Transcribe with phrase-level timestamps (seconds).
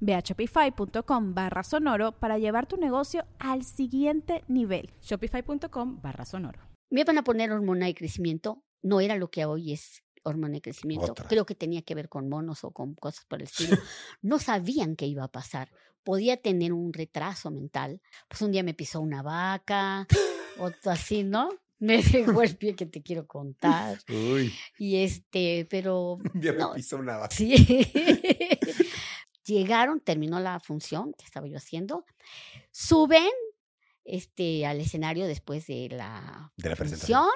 [0.00, 4.90] Ve a shopify.com barra sonoro para llevar tu negocio al siguiente nivel.
[5.02, 6.60] Shopify.com barra sonoro.
[6.90, 10.60] Me iban a poner hormona de crecimiento, no era lo que hoy es hormona de
[10.62, 11.12] crecimiento.
[11.12, 11.26] Otra.
[11.28, 13.76] Creo que tenía que ver con monos o con cosas por el estilo.
[14.22, 15.70] No sabían qué iba a pasar.
[16.04, 18.00] Podía tener un retraso mental.
[18.28, 20.06] Pues un día me pisó una vaca,
[20.58, 21.50] otro así, ¿no?
[21.80, 23.98] Me dejó el pie que te quiero contar.
[24.08, 26.72] Uy, Y este, pero un día me No.
[26.72, 27.34] pisó una vaca.
[27.36, 27.54] Sí.
[29.48, 32.04] Llegaron, terminó la función que estaba yo haciendo.
[32.70, 33.30] Suben
[34.04, 37.26] este, al escenario después de la, De la presentación.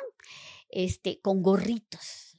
[0.69, 2.39] este, con gorritos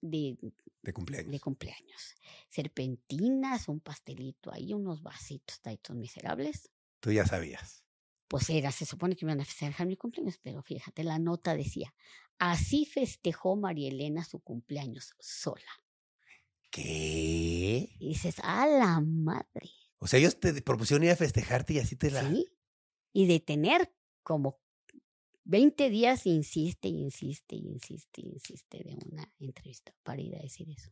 [0.00, 0.36] de,
[0.82, 1.30] De cumpleaños.
[1.30, 2.14] de cumpleaños.
[2.48, 6.70] Serpentinas, un pastelito ahí, unos vasitos taitos miserables.
[7.00, 7.84] Tú ya sabías.
[8.26, 11.54] Pues era, se supone que me iban a festejar mi cumpleaños, pero fíjate, la nota
[11.54, 11.92] decía,
[12.38, 15.70] así festejó María Elena su cumpleaños sola.
[16.70, 17.96] ¿Qué?
[17.98, 19.70] Y dices, a la madre.
[19.98, 22.28] O sea, ellos te propusieron ir a festejarte y así te la.
[22.28, 22.46] ¿Sí?
[23.12, 24.60] Y de tener como
[25.44, 30.90] 20 días, insiste, insiste, insiste, insiste de una entrevista para ir a decir eso.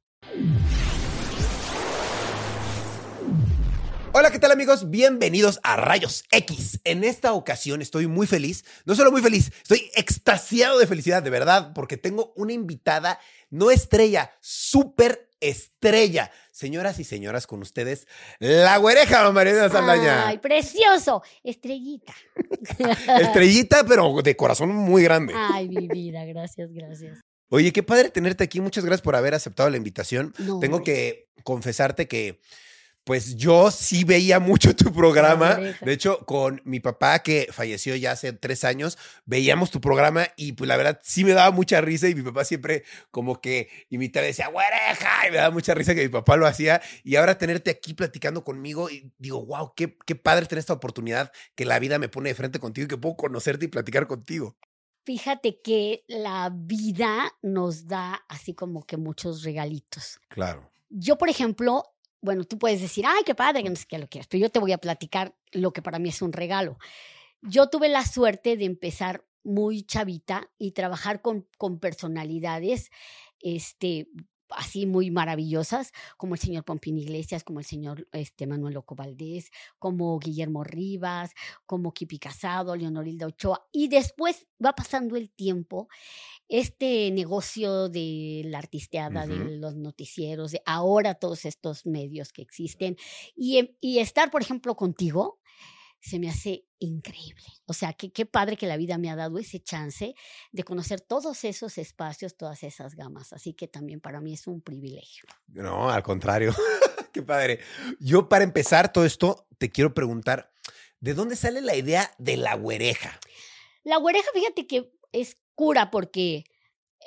[4.12, 4.90] Hola, ¿qué tal amigos?
[4.90, 6.80] Bienvenidos a Rayos X.
[6.82, 11.30] En esta ocasión estoy muy feliz, no solo muy feliz, estoy extasiado de felicidad, de
[11.30, 16.30] verdad, porque tengo una invitada, no estrella, súper estrella.
[16.50, 18.06] Señoras y señoras, con ustedes,
[18.38, 20.26] la güereja Mariana Saldaña.
[20.26, 21.22] ¡Ay, precioso!
[21.42, 22.14] Estrellita.
[23.20, 25.34] Estrellita, pero de corazón muy grande.
[25.36, 27.20] Ay, mi vida, gracias, gracias.
[27.50, 28.60] Oye, qué padre tenerte aquí.
[28.60, 30.34] Muchas gracias por haber aceptado la invitación.
[30.38, 32.40] No, Tengo que confesarte que,
[33.08, 35.52] pues yo sí veía mucho tu programa.
[35.52, 35.82] oreja.
[35.82, 40.52] De hecho, con mi papá, que falleció ya hace tres años, veíamos tu programa y
[40.52, 44.26] pues la verdad sí me daba mucha risa y mi papá siempre como que imitaba
[44.26, 46.82] y decía, güereja, y me daba mucha risa que mi papá lo hacía.
[47.02, 51.32] Y ahora tenerte aquí platicando conmigo y digo, wow, qué, qué padre tener esta oportunidad
[51.54, 54.58] que la vida me pone de frente contigo y que puedo conocerte y platicar contigo.
[55.04, 60.20] Fíjate que la vida nos da así como que muchos regalitos.
[60.28, 60.70] Claro.
[60.90, 61.84] Yo, por ejemplo,
[62.20, 64.50] bueno, tú puedes decir, ay, qué padre, que no sé qué lo quieras, pero yo
[64.50, 66.78] te voy a platicar lo que para mí es un regalo.
[67.42, 72.90] Yo tuve la suerte de empezar muy chavita y trabajar con, con personalidades,
[73.40, 74.08] este,
[74.50, 79.50] así muy maravillosas, como el señor Pompín Iglesias, como el señor este, Manuel Loco Valdés,
[79.78, 81.32] como Guillermo Rivas,
[81.66, 83.66] como Kipi Casado, Leonorilda Ochoa.
[83.72, 85.88] Y después va pasando el tiempo,
[86.48, 92.96] este negocio de la artisteada, de los noticieros, de ahora todos estos medios que existen,
[93.36, 95.40] y, em- y estar, por ejemplo, contigo,
[96.00, 97.44] se me hace increíble.
[97.66, 100.14] O sea, que, qué padre que la vida me ha dado ese chance
[100.52, 103.32] de conocer todos esos espacios, todas esas gamas.
[103.32, 105.24] Así que también para mí es un privilegio.
[105.48, 106.54] No, al contrario.
[107.12, 107.60] Qué padre.
[107.98, 110.52] Yo, para empezar todo esto, te quiero preguntar,
[111.00, 113.18] ¿de dónde sale la idea de la güereja?
[113.82, 116.44] La güereja, fíjate que es cura porque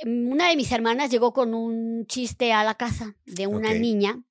[0.02, 4.24] em, una de mis hermanas llegó con un chiste a la casa de una niña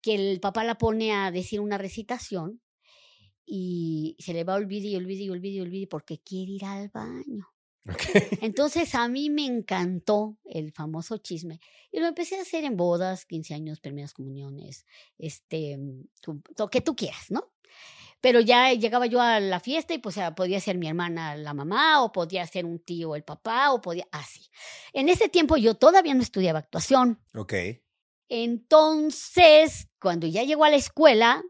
[0.00, 2.62] que el papá la pone a decir una recitación
[3.52, 6.64] y se le va a olvidar y olvida y olvida y olvida porque quiere ir
[6.64, 7.48] al baño.
[8.42, 11.58] Entonces a mí me encantó el famoso chisme
[11.90, 14.86] y lo empecé a hacer en bodas, 15 años, primeras comuniones,
[15.18, 15.80] este,
[16.56, 17.52] lo que tú quieras, ¿no?
[18.20, 21.52] Pero ya llegaba yo a la fiesta y pues ah, podía ser mi hermana la
[21.52, 24.48] mamá o podía ser un tío el papá o podía así.
[24.92, 27.20] En ese tiempo yo todavía no estudiaba actuación.
[27.34, 27.54] Ok.
[28.28, 31.42] Entonces, cuando ya llegó a la escuela,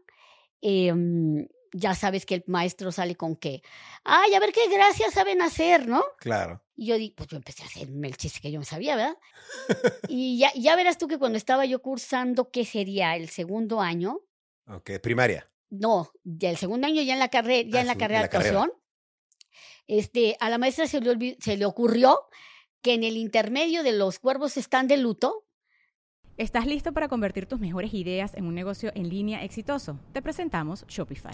[0.61, 3.61] em, ya sabes que el maestro sale con que,
[4.03, 6.03] ay, a ver qué gracias saben hacer, ¿no?
[6.19, 6.61] Claro.
[6.75, 9.17] Y yo di, pues yo empecé a hacerme el chiste que yo me sabía, ¿verdad?
[10.07, 13.15] y ya, ya verás tú que cuando estaba yo cursando, ¿qué sería?
[13.15, 14.19] El segundo año.
[14.67, 15.49] Ok, primaria.
[15.69, 18.25] No, ya el segundo año ya en la carrera, ya Ah, en la carrera de
[18.25, 18.73] actuación.
[19.87, 22.19] este, a la maestra se le, se le ocurrió
[22.81, 25.45] que en el intermedio de los cuervos están de luto,
[26.37, 29.99] ¿Estás listo para convertir tus mejores ideas en un negocio en línea exitoso?
[30.11, 31.33] Te presentamos Shopify.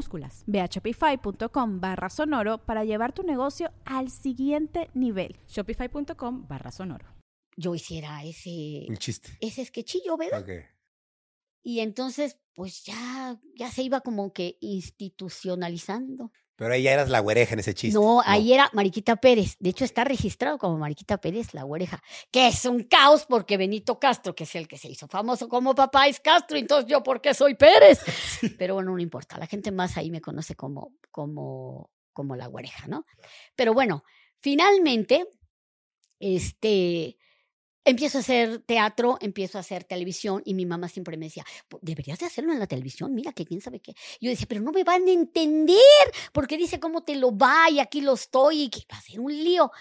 [0.01, 0.43] minúsculas.
[0.47, 5.37] Ve a shopify.com barra sonoro para llevar tu negocio al siguiente nivel.
[5.47, 7.07] Shopify.com barra sonoro.
[7.57, 8.85] Yo hiciera ese...
[8.87, 9.29] Un chiste.
[9.41, 10.41] Ese sketchillo, ¿verdad?
[10.41, 10.49] Ok.
[11.63, 16.31] Y entonces, pues ya, ya se iba como que institucionalizando.
[16.55, 17.97] Pero ahí ya eras la güereja en ese chiste.
[17.97, 19.55] No, ahí era Mariquita Pérez.
[19.59, 22.03] De hecho, está registrado como Mariquita Pérez, la güereja.
[22.29, 25.73] Que es un caos porque Benito Castro, que es el que se hizo famoso como
[25.73, 26.57] papá, es Castro.
[26.57, 27.99] Entonces, ¿yo por qué soy Pérez?
[28.59, 29.37] Pero bueno, no importa.
[29.37, 33.05] La gente más ahí me conoce como, como, como la güereja, ¿no?
[33.55, 34.03] Pero bueno,
[34.39, 35.25] finalmente,
[36.19, 37.17] este,
[37.83, 41.45] empiezo a hacer teatro, empiezo a hacer televisión y mi mamá siempre me decía,
[41.81, 43.93] deberías de hacerlo en la televisión, mira que quién sabe qué.
[44.19, 45.77] Yo decía, pero no me van a entender
[46.31, 49.19] porque dice cómo te lo va y aquí lo estoy y que va a ser
[49.19, 49.71] un lío.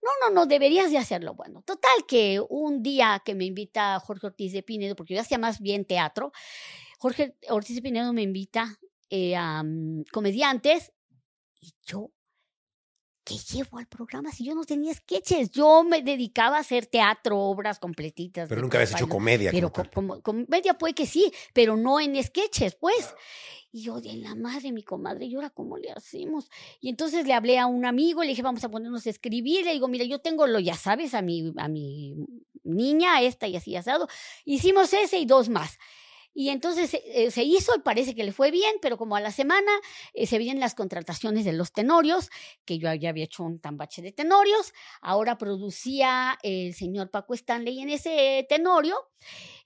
[0.00, 1.34] No, no, no, deberías de hacerlo.
[1.34, 5.38] Bueno, total que un día que me invita Jorge Ortiz de Pinedo, porque yo hacía
[5.38, 6.32] más bien teatro,
[6.98, 8.78] Jorge Ortiz de Pinedo me invita
[9.10, 10.92] eh, a um, comediantes
[11.60, 12.10] y yo
[13.28, 15.50] ¿qué llevo al programa si yo no tenía sketches?
[15.50, 18.48] Yo me dedicaba a hacer teatro, obras completitas.
[18.48, 19.50] Pero nunca habías hecho comedia.
[19.50, 23.14] Pero como, comedia puede que sí, pero no en sketches, pues.
[23.70, 26.48] Y yo, de la madre, mi comadre, ¿y ahora cómo le hacemos?
[26.80, 29.66] Y entonces le hablé a un amigo, le dije, vamos a ponernos a escribir.
[29.66, 32.14] Le digo, mira, yo tengo lo, ya sabes, a mi, a mi
[32.64, 34.08] niña, esta y así asado.
[34.46, 35.78] Hicimos ese y dos más.
[36.38, 39.32] Y entonces eh, se hizo y parece que le fue bien, pero como a la
[39.32, 39.72] semana
[40.14, 42.30] eh, se vienen las contrataciones de los tenorios,
[42.64, 47.80] que yo ya había hecho un tambache de tenorios, ahora producía el señor Paco Stanley
[47.80, 49.10] en ese tenorio,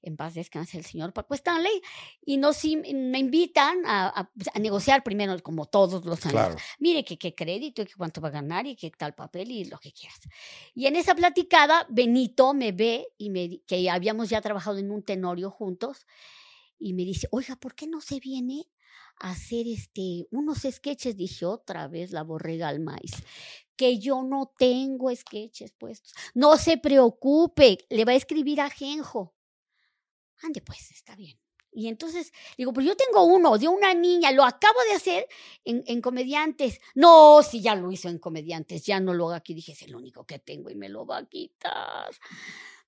[0.00, 1.82] en paz descanse el señor Paco Stanley,
[2.24, 6.56] y nos, me invitan a, negociar primero, como todos los años.
[6.78, 9.66] Mire, que qué crédito, y que cuánto va a ganar, y qué tal papel, y
[9.66, 10.20] lo que quieras.
[10.74, 15.02] Y en esa platicada, Benito me ve, y me, que habíamos ya trabajado en un
[15.02, 16.06] tenorio juntos,
[16.82, 18.68] y me dice, oiga, ¿por qué no se viene
[19.20, 21.16] a hacer este, unos sketches?
[21.16, 23.12] Dije, otra vez la borrega al maíz.
[23.76, 26.12] Que yo no tengo sketches puestos.
[26.34, 29.34] No se preocupe, le va a escribir a Genjo.
[30.42, 31.38] Ande, pues, está bien.
[31.74, 35.26] Y entonces digo, pues yo tengo uno de una niña, lo acabo de hacer
[35.64, 36.80] en, en, comediantes.
[36.94, 39.54] No, si ya lo hizo en comediantes, ya no lo hago aquí.
[39.54, 42.10] Dije, es el único que tengo y me lo va a quitar.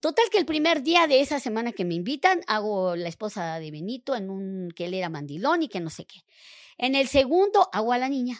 [0.04, 3.70] Total que el primer día de esa semana que me invitan, hago la esposa de
[3.70, 6.26] Benito en un que él era mandilón y que no sé qué.
[6.76, 8.36] En el segundo hago a la niña.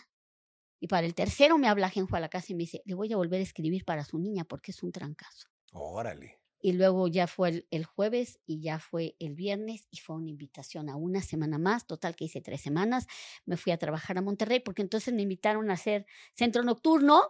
[0.78, 3.11] Y para el tercero me habla Genjo a la casa y me dice, le voy
[3.14, 5.48] a volver a escribir para su niña porque es un trancazo.
[5.72, 6.38] Órale.
[6.60, 10.29] Y luego ya fue el, el, jueves y ya fue el viernes y fue una
[10.29, 13.06] invitación a una semana más, total que hice tres semanas.
[13.46, 17.22] Me fui a trabajar a Monterrey porque entonces me invitaron a hacer centro nocturno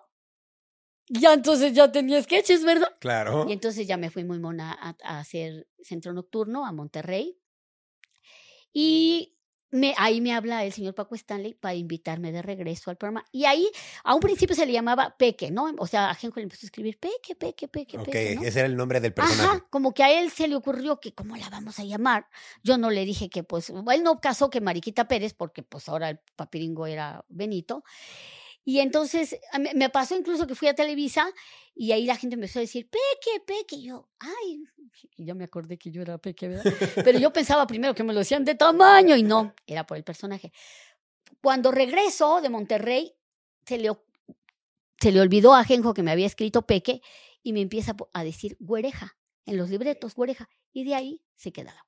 [1.08, 2.88] ya entonces ya tenía sketches, ¿verdad?
[2.98, 3.46] Claro.
[3.48, 7.38] Y entonces ya me fui muy mona a, hacer centro nocturno a Monterrey.
[8.72, 9.36] Y
[9.70, 13.24] me, ahí me habla el señor Paco Stanley para invitarme de regreso al programa.
[13.32, 13.68] Y ahí,
[14.02, 15.72] a un principio se le llamaba Peque, ¿no?
[15.78, 18.38] O sea, a Genco le empezó a escribir Peque, Peque, Peque, Peque.
[18.42, 19.42] ese era el nombre del personaje.
[19.42, 22.28] Ajá, como que a él se le ocurrió que, ¿cómo la vamos a llamar?
[22.62, 26.08] Yo no le dije que, pues, él no casó que Mariquita Pérez, porque pues ahora
[26.08, 27.84] el papiringo era Benito.
[28.64, 29.38] Y entonces
[29.74, 31.30] me pasó incluso que fui a Televisa
[31.74, 33.76] y ahí la gente empezó a decir, Peque, Peque.
[33.76, 34.64] Y yo, ay,
[35.16, 36.72] y me acordé que yo era Peque, ¿verdad?
[37.04, 40.04] Pero yo pensaba primero que me lo decían de tamaño y no, era por el
[40.04, 40.52] personaje.
[41.42, 43.14] Cuando regreso de Monterrey,
[43.66, 43.90] se le,
[45.00, 47.02] se le olvidó a Genjo que me había escrito Peque
[47.42, 50.48] y me empieza a decir güereja en los libretos, güereja.
[50.72, 51.84] Y de ahí se queda la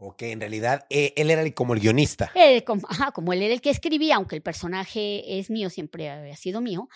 [0.00, 2.30] Ok, en realidad eh, él era como el guionista.
[2.36, 6.08] Eh, como, ajá, como él era el que escribía, aunque el personaje es mío, siempre
[6.08, 6.88] había sido mío,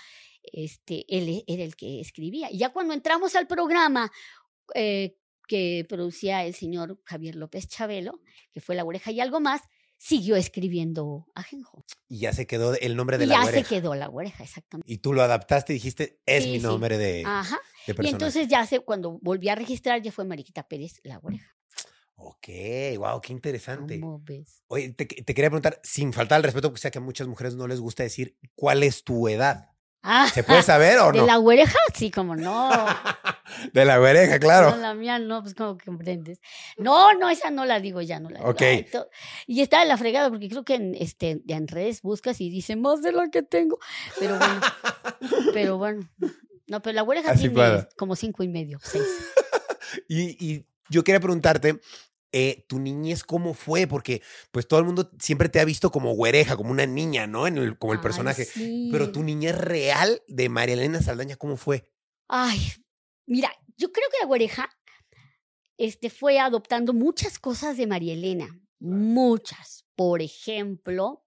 [0.44, 2.48] este, él e, era el que escribía.
[2.50, 4.12] Y ya cuando entramos al programa
[4.74, 5.16] eh,
[5.48, 8.20] que producía el señor Javier López Chabelo,
[8.52, 9.62] que fue La Oreja y algo más,
[9.98, 11.84] siguió escribiendo Ajenjo.
[12.08, 13.68] Y ya se quedó el nombre de Y la ya güereja.
[13.68, 14.92] se quedó la güereja, exactamente.
[14.92, 16.62] Y tú lo adaptaste y dijiste, es Sí, mi sí.
[16.62, 17.58] nombre de, Ajá.
[17.86, 21.52] de Y entonces ya se, cuando volví a registrar, ya fue Mariquita Pérez, la güereja.
[22.16, 22.48] Ok,
[22.98, 23.98] wow, qué interesante.
[24.00, 24.62] ¿Cómo ves?
[24.68, 27.54] Oye, te, te quería preguntar, sin faltar al respeto, porque sé que a muchas mujeres
[27.56, 29.68] no les gusta decir cuál es tu edad.
[30.04, 31.26] Ah, ¿Se puede saber o ¿De no?
[31.26, 31.78] la güereja?
[31.94, 32.70] Sí, como no.
[33.72, 34.76] De la No, claro.
[34.76, 36.40] la mía no, pues como que comprendes.
[36.76, 38.50] No, no, esa no la digo ya, no la digo.
[38.50, 38.62] Ok.
[38.62, 38.86] Ay,
[39.46, 42.74] y está en la fregada, porque creo que en, este, en redes buscas y dice
[42.76, 43.78] más de la que tengo.
[44.18, 44.60] Pero bueno,
[45.52, 46.08] pero bueno.
[46.66, 47.88] No, pero la güereja Así tiene pasa.
[47.96, 49.04] como cinco y medio, seis.
[50.08, 51.80] Y, y yo quería preguntarte,
[52.32, 53.86] eh, ¿tu niñez cómo fue?
[53.86, 57.46] Porque pues todo el mundo siempre te ha visto como güereja, como una niña, ¿no?
[57.46, 58.44] En el, como el Ay, personaje.
[58.44, 58.88] sí.
[58.92, 61.90] Pero tu niñez real de María Elena Saldaña, ¿cómo fue?
[62.28, 62.58] Ay,
[63.26, 64.70] mira, yo creo que la güereja
[65.76, 69.84] este, fue adoptando muchas cosas de María Elena, muchas.
[69.94, 71.26] Por ejemplo,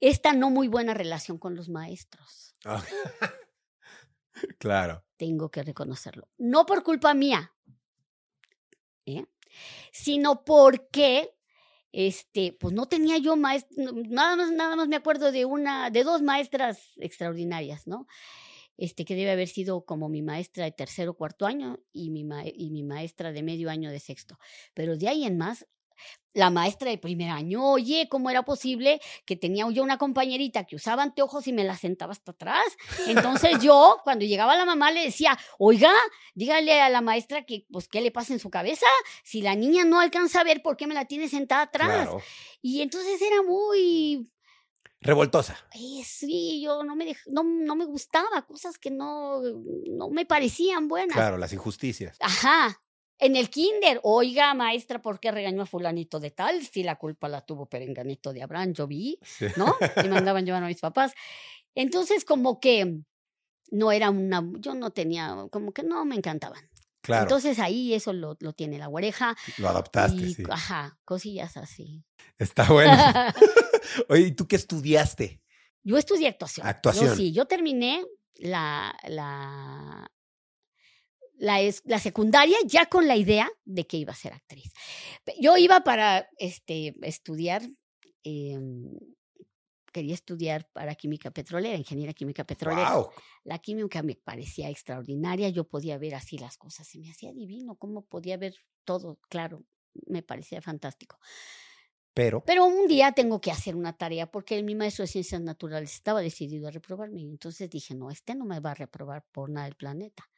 [0.00, 2.54] esta no muy buena relación con los maestros.
[4.58, 5.04] claro.
[5.16, 6.28] tengo que reconocerlo.
[6.38, 7.52] No por culpa mía,
[9.18, 9.26] ¿eh?
[9.92, 11.30] sino porque
[11.92, 13.76] este, pues no tenía yo maestra,
[14.08, 18.06] nada más, nada más me acuerdo de una, de dos maestras extraordinarias, ¿no?
[18.76, 22.24] Este, que debe haber sido como mi maestra de tercero o cuarto año y mi,
[22.24, 24.38] ma- y mi maestra de medio año de sexto.
[24.72, 25.66] Pero de ahí en más,
[26.32, 30.76] la maestra de primer año, oye, ¿cómo era posible que tenía yo una compañerita que
[30.76, 32.64] usaba anteojos y me la sentaba hasta atrás?
[33.08, 35.92] Entonces yo, cuando llegaba la mamá, le decía, oiga,
[36.34, 38.86] dígale a la maestra que, pues, ¿qué le pasa en su cabeza?
[39.24, 41.88] Si la niña no alcanza a ver, ¿por qué me la tiene sentada atrás?
[41.88, 42.22] Claro.
[42.62, 44.30] Y entonces era muy,
[45.00, 45.56] Revoltosa.
[45.74, 50.26] eh, sí, yo no me, dej- no, no me gustaba, cosas que no, no me
[50.26, 51.16] parecían buenas.
[51.16, 52.16] Claro, las injusticias.
[52.20, 52.80] Ajá.
[53.20, 56.64] En el kinder, oiga, maestra, ¿por qué regañó a fulanito de tal?
[56.66, 59.18] Si la culpa la tuvo Perenganito de Abraham, yo vi.
[59.56, 59.76] ¿no?
[60.02, 61.12] Y mandaban llevar a mis papás.
[61.74, 63.02] Entonces, como que
[63.70, 66.68] no era una, yo no tenía, como que no me encantaban.
[67.02, 67.22] Claro.
[67.22, 69.36] Entonces ahí eso lo, lo tiene la oreja.
[69.58, 70.42] lo adoptaste, y, sí.
[70.50, 72.04] Ajá, cosillas así.
[72.38, 72.92] Está bueno.
[74.08, 75.40] Oye, ¿y tú qué estudiaste?
[75.82, 76.66] Yo estudié actuación.
[76.66, 77.06] Actuación.
[77.06, 78.04] Yo sí, yo terminé
[78.36, 80.10] la, la,
[81.40, 84.72] la, es- la secundaria ya con la idea de que iba a ser actriz.
[85.40, 87.62] Yo iba para este, estudiar,
[88.24, 88.92] em,
[89.92, 92.94] quería estudiar para química petrolera, ingeniería química petrolera.
[92.94, 93.10] Wow.
[93.44, 97.76] La química me parecía extraordinaria, yo podía ver así las cosas, se me hacía divino,
[97.76, 98.54] cómo podía ver
[98.84, 99.64] todo, claro,
[100.06, 101.18] me parecía fantástico.
[102.12, 105.94] Pero, Pero un día tengo que hacer una tarea porque mi maestro de ciencias naturales
[105.94, 107.20] estaba decidido a reprobarme.
[107.22, 110.28] Y entonces dije, no, este no me va a reprobar por nada del planeta.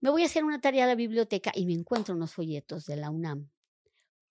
[0.00, 2.96] Me voy a hacer una tarea a la biblioteca y me encuentro unos folletos de
[2.96, 3.50] la UNAM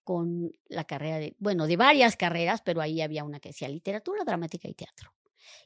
[0.04, 4.24] con la carrera de, bueno, de varias carreras, pero ahí había una que decía literatura,
[4.24, 5.14] dramática y teatro.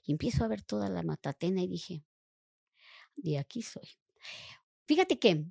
[0.04, 2.04] Y empiezo a ver toda la matatena y dije,
[3.16, 3.88] de aquí soy.
[4.86, 5.46] Fíjate que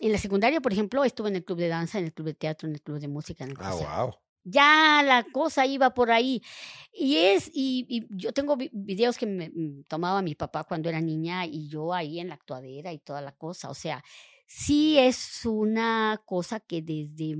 [0.00, 2.34] en la secundaria, por ejemplo, estuve en el club de danza, en el club de
[2.34, 3.44] teatro, en el club de música.
[3.44, 4.14] En el ah, wow.
[4.48, 6.40] Ya la cosa iba por ahí.
[6.92, 10.88] Y es, y, y yo tengo vi- videos que me mm, tomaba mi papá cuando
[10.88, 13.68] era niña y yo ahí en la actuadera y toda la cosa.
[13.68, 14.02] O sea,
[14.46, 17.36] sí es una cosa que desde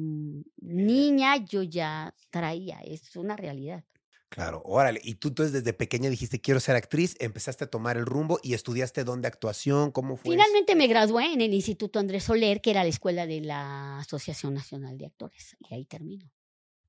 [0.61, 3.85] niña yo ya traía, es una realidad.
[4.29, 5.01] Claro, órale.
[5.05, 8.55] Y tú entonces desde pequeña dijiste, quiero ser actriz, empezaste a tomar el rumbo y
[8.55, 10.35] estudiaste dónde actuación, cómo fue.
[10.35, 10.43] eso?
[10.45, 14.53] Finalmente me gradué en el Instituto Andrés Soler, que era la escuela de la Asociación
[14.53, 15.57] Nacional de Actores.
[15.71, 16.29] Y ahí termino.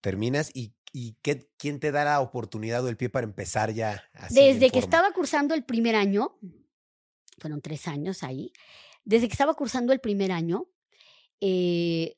[0.02, 4.04] Terminas y, y qué, quién te da la oportunidad o el pie para empezar ya
[4.14, 4.36] así.
[4.36, 4.86] Desde que forma?
[4.86, 6.38] estaba cursando el primer año,
[7.40, 8.52] fueron tres años ahí,
[9.04, 10.68] desde que estaba cursando el primer año,
[11.40, 12.18] eh,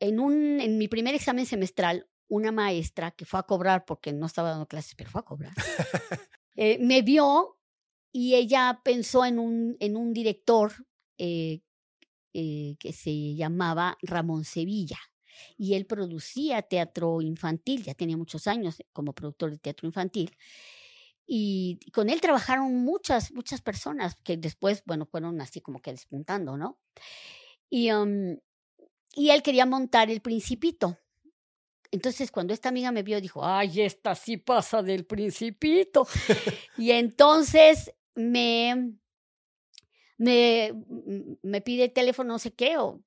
[0.00, 4.26] en, un, en mi primer examen semestral, una maestra que fue a cobrar, porque no
[4.26, 5.52] estaba dando clases, pero fue a cobrar,
[6.56, 7.58] eh, me vio
[8.12, 10.72] y ella pensó en un, en un director
[11.18, 11.60] eh,
[12.34, 14.98] eh, que se llamaba Ramón Sevilla.
[15.56, 20.36] Y él producía teatro infantil, ya tenía muchos años como productor de teatro infantil.
[21.26, 26.56] Y con él trabajaron muchas, muchas personas que después, bueno, fueron así como que despuntando,
[26.56, 26.78] ¿no?
[27.70, 28.36] Y, um,
[29.14, 30.98] y él quería montar el principito.
[31.90, 36.06] Entonces, cuando esta amiga me vio, dijo, ay, esta sí pasa del principito.
[36.78, 38.94] y entonces me,
[40.16, 40.72] me,
[41.42, 43.02] me pide teléfono, no sé qué, o,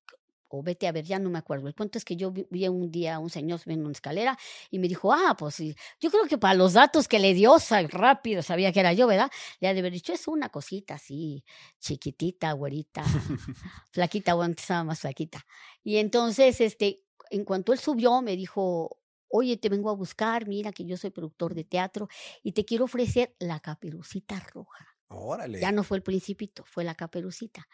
[0.56, 1.68] o vete a ver, ya no me acuerdo.
[1.68, 4.38] El punto es que yo vi, vi un día a un señor subiendo una escalera
[4.72, 7.58] y me dijo, ah, pues yo creo que para los datos que le dio,
[7.90, 9.30] rápido sabía que era yo, ¿verdad?
[9.60, 11.44] Le ha de haber dicho, es una cosita así,
[11.80, 13.04] chiquitita, güerita,
[13.92, 15.46] flaquita, bueno, antes estaba más flaquita.
[15.84, 20.72] Y entonces, este, en cuanto él subió, me dijo, oye, te vengo a buscar, mira
[20.72, 22.08] que yo soy productor de teatro
[22.44, 24.96] y te quiero ofrecer la caperucita roja.
[25.08, 25.60] Órale.
[25.60, 27.68] Ya no fue el principito, fue la caperucita.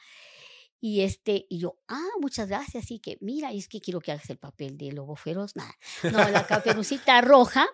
[0.84, 4.30] Y este, y yo, ah, muchas gracias, sí que, mira, es que quiero que hagas
[4.32, 5.78] el papel de lobo feroz, nada.
[6.04, 7.68] No, la caperucita roja.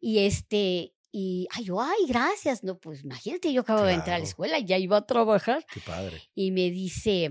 [0.00, 2.64] Y este, y, ay, yo, ay, gracias.
[2.64, 5.64] No, pues imagínate, yo acabo de entrar a la escuela y ya iba a trabajar.
[5.72, 6.20] Qué padre.
[6.34, 7.30] Y me dice,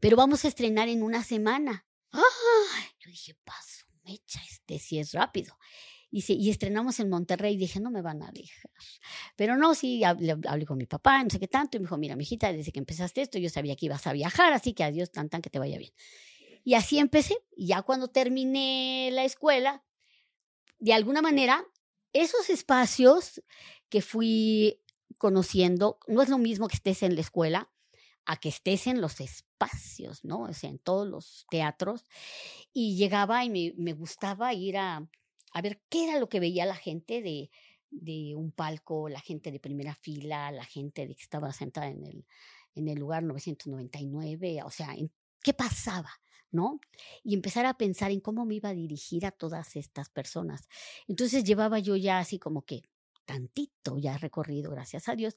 [0.00, 1.84] pero vamos a estrenar en una semana.
[2.12, 2.20] ¡Ah!
[3.00, 5.58] Yo dije, paso, mecha, este sí es rápido.
[6.16, 7.56] Y, estrenamos en Monterrey.
[7.56, 8.70] Dije, no me van a dejar.
[9.34, 11.76] Pero no, sí, hablé, hablé con mi papá, no sé qué tanto.
[11.76, 14.52] Y me dijo, mira, mijita, desde que empezaste esto, yo sabía que ibas a viajar,
[14.52, 15.92] así que adiós, tan, tan, que te vaya bien.
[16.62, 17.36] Y así empecé.
[17.56, 19.82] Y ya cuando terminé la escuela,
[20.78, 21.66] de alguna manera,
[22.12, 23.42] esos espacios
[23.88, 24.80] que fui
[25.18, 27.72] conociendo, no es lo mismo que estés en la escuela
[28.24, 30.42] a que estés en los espacios, ¿no?
[30.42, 32.04] O sea, en todos los teatros.
[32.72, 35.06] Y llegaba y me, me gustaba ir a,
[35.54, 37.50] a ver qué era lo que veía la gente de,
[37.90, 42.04] de un palco, la gente de primera fila, la gente de que estaba sentada en
[42.04, 42.26] el,
[42.74, 45.10] en el lugar 999, o sea, en,
[45.42, 46.10] ¿qué pasaba?
[46.50, 46.80] ¿no?
[47.24, 50.68] Y empezar a pensar en cómo me iba a dirigir a todas estas personas.
[51.08, 52.82] Entonces llevaba yo ya así como que
[53.24, 55.36] tantito ya recorrido, gracias a Dios.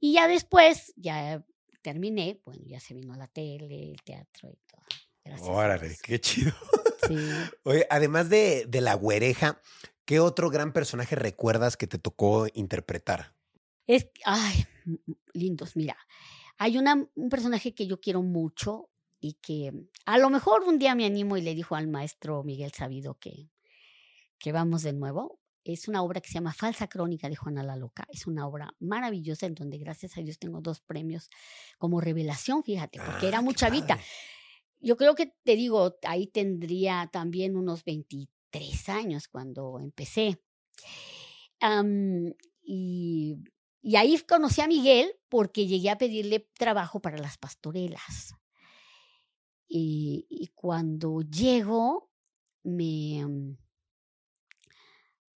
[0.00, 1.44] Y ya después, ya
[1.80, 4.82] terminé, bueno, ya se vino la tele, el teatro y todo.
[5.24, 6.52] Gracias Órale, qué chido.
[7.06, 7.16] Sí.
[7.64, 9.60] Oye, además de, de la güereja,
[10.04, 13.34] ¿qué otro gran personaje recuerdas que te tocó interpretar?
[13.86, 14.66] Es, ay,
[15.32, 15.96] lindos, mira.
[16.58, 18.88] Hay una, un personaje que yo quiero mucho
[19.20, 19.72] y que
[20.06, 23.50] a lo mejor un día me animo y le dijo al maestro Miguel Sabido que,
[24.38, 25.40] que vamos de nuevo.
[25.64, 28.04] Es una obra que se llama Falsa Crónica de Juana la Loca.
[28.08, 31.30] Es una obra maravillosa en donde gracias a Dios tengo dos premios
[31.78, 33.86] como revelación, fíjate, porque era Ah, muy qué chavita.
[33.94, 34.02] padre.
[34.82, 40.42] Yo creo que te digo, ahí tendría también unos 23 años cuando empecé.
[42.64, 43.38] Y,
[43.96, 48.34] ahí conocí a Miguel porque llegué a pedirle trabajo para las pastorelas.
[49.68, 52.10] Y, cuando llego,
[52.64, 53.56] me, mm,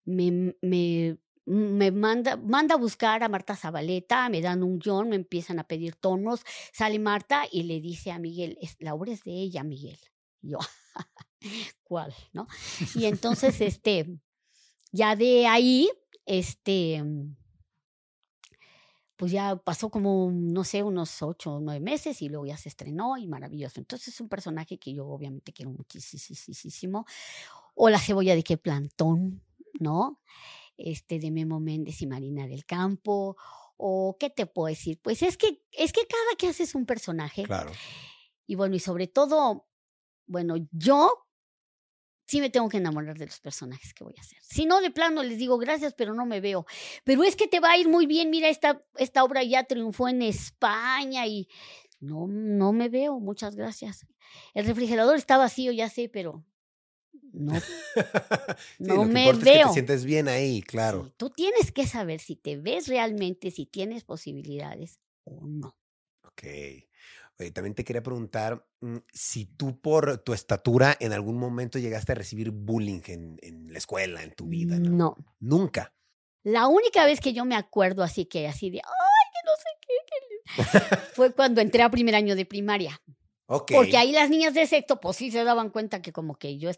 [0.06, 5.16] me, me, me manda, manda a buscar a Marta Zabaleta, me dan un guion, me
[5.16, 9.22] empiezan a pedir tonos, sale Marta y le dice a Miguel, "Es- la obra es
[9.24, 9.98] de ella, Miguel.
[10.42, 10.58] Y yo,
[11.84, 12.14] ¿cuál?
[12.32, 12.46] ¿No?
[12.94, 14.18] Y entonces, este,
[14.92, 15.90] ya de ahí,
[16.26, 17.02] este,
[19.16, 22.68] pues ya pasó como, no sé, unos ocho o nueve meses y luego ya se
[22.68, 23.80] estrenó y maravilloso.
[23.80, 27.06] Entonces es un personaje que yo obviamente quiero muchísimo.
[27.74, 29.42] O la cebolla de qué plantón,
[29.80, 30.20] ¿no?
[30.76, 33.36] Este de Memo Méndez y Marina del Campo.
[33.76, 37.42] O qué te puedo decir, pues es que es que cada que haces un personaje
[37.44, 37.70] Claro.
[38.46, 39.68] y bueno, y sobre todo,
[40.26, 41.12] bueno, yo
[42.26, 44.38] sí me tengo que enamorar de los personajes que voy a hacer.
[44.42, 46.64] Si no, de plano les digo gracias, pero no me veo.
[47.04, 50.08] Pero es que te va a ir muy bien, mira, esta, esta obra ya triunfó
[50.08, 51.46] en España y
[52.00, 54.06] no, no me veo, muchas gracias.
[54.54, 56.44] El refrigerador está vacío, ya sé, pero
[57.36, 57.52] no,
[58.78, 59.68] Sí, no me importa es que veo.
[59.68, 61.04] te sientes bien ahí, claro.
[61.04, 65.76] Sí, tú tienes que saber si te ves realmente, si tienes posibilidades o no.
[66.22, 66.42] Ok.
[67.38, 72.12] Oye, también te quería preguntar mm, si tú por tu estatura en algún momento llegaste
[72.12, 74.90] a recibir bullying en, en la escuela, en tu vida, ¿no?
[74.90, 75.16] no.
[75.40, 75.94] Nunca.
[76.44, 79.68] La única vez que yo me acuerdo así que así de, ay, que no sé
[79.82, 83.00] qué, que le-", fue cuando entré a primer año de primaria.
[83.46, 86.70] Porque ahí las niñas de sexto, pues sí se daban cuenta que como que yo,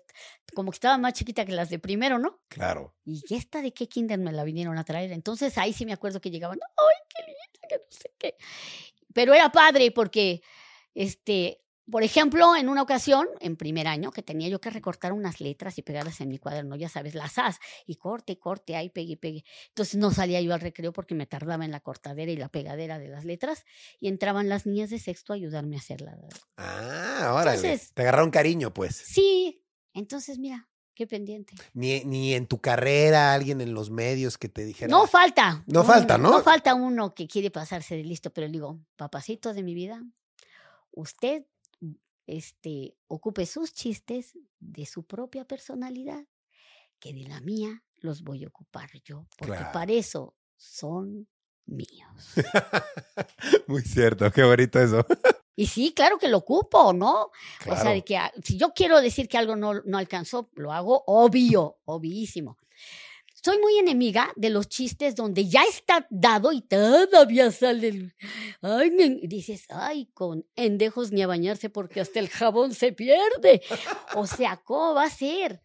[0.55, 2.41] como que estaba más chiquita que las de primero, ¿no?
[2.49, 2.95] Claro.
[3.07, 5.13] Y esta de qué kinder me la vinieron a traer.
[5.13, 8.37] Entonces ahí sí me acuerdo que llegaban, ay, qué linda, que no sé qué.
[9.15, 10.43] Pero era padre porque,
[10.95, 15.41] este, por ejemplo, en una ocasión, en primer año, que tenía yo que recortar unas
[15.41, 19.17] letras y pegarlas en mi cuaderno, ya sabes, las as, y corte, corte, ahí pegue,
[19.17, 19.45] pegue.
[19.69, 22.99] Entonces no salía yo al recreo porque me tardaba en la cortadera y la pegadera
[22.99, 23.65] de las letras,
[24.01, 26.17] y entraban las niñas de sexto a ayudarme a hacerla.
[26.57, 27.57] Ah, órale.
[27.57, 28.97] Entonces- te agarraron cariño, pues.
[28.97, 29.63] Sí,
[29.95, 31.55] entonces mira, qué pendiente.
[31.75, 34.91] Ni, ni en tu carrera, alguien en los medios que te dijera.
[34.91, 35.63] No falta.
[35.67, 36.31] No un- falta, ¿no?
[36.33, 40.03] No falta uno que quiere pasarse de listo, pero le digo, papacito de mi vida,
[40.91, 41.45] usted
[42.29, 46.25] este, ocupe sus chistes de su propia personalidad,
[47.01, 49.73] que de la mía los voy a ocupar yo, porque Claro.
[49.73, 51.27] para eso son
[51.67, 52.35] míos.
[53.67, 55.05] Muy cierto, qué bonito eso.
[55.61, 57.33] Y sí, claro que lo ocupo, ¿no?
[57.65, 57.81] Claro.
[57.81, 61.03] O sea, de que si yo quiero decir que algo no, no alcanzó, lo hago
[61.09, 62.57] obvio, obvísimo.
[63.43, 68.15] Soy muy enemiga de los chistes donde ya está dado y todavía sale el...
[68.63, 73.63] Ay, me- dices, ay, con endejos ni a bañarse porque hasta el jabón se pierde.
[74.15, 75.63] O sea, ¿cómo va a ser?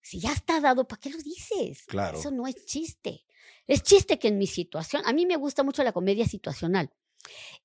[0.00, 1.84] Si ya está dado, ¿para qué lo dices?
[1.86, 2.18] Claro.
[2.18, 3.24] Eso no es chiste.
[3.66, 6.90] Es chiste que en mi situación, a mí me gusta mucho la comedia situacional.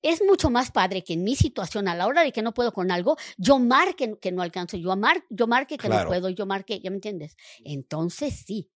[0.02, 2.72] Es mucho más padre que en mi situación, a la hora de que no puedo
[2.72, 6.04] con algo, yo marque que no alcanzo, yo, mar, yo marque que Claro.
[6.04, 7.36] no puedo, yo marque, ¿ya me entiendes?
[7.64, 8.68] Entonces sí,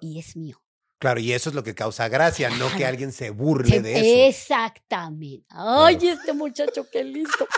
[0.00, 0.62] y es mío.
[0.98, 3.98] Claro, y eso es lo que causa gracia, no que alguien se burle Se- de
[3.98, 4.28] eso.
[4.28, 5.44] Exactamente.
[5.50, 7.46] Ay, este muchacho, qué listo.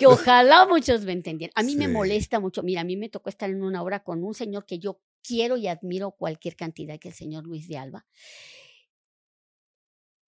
[0.00, 1.52] Que ojalá muchos me entendieran.
[1.54, 2.64] A mí me molesta mucho.
[2.64, 5.56] Mira, a mí me tocó estar en una obra con un señor que yo quiero
[5.56, 8.04] y admiro cualquier cantidad, que el señor Luis de Alba.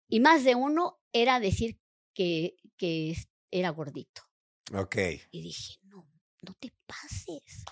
[0.09, 1.81] Y más de uno era decir
[2.15, 3.17] que, que
[3.51, 4.23] era gordito.
[4.73, 4.97] Ok.
[5.33, 6.09] Y dije, no,
[6.43, 7.65] no te pases.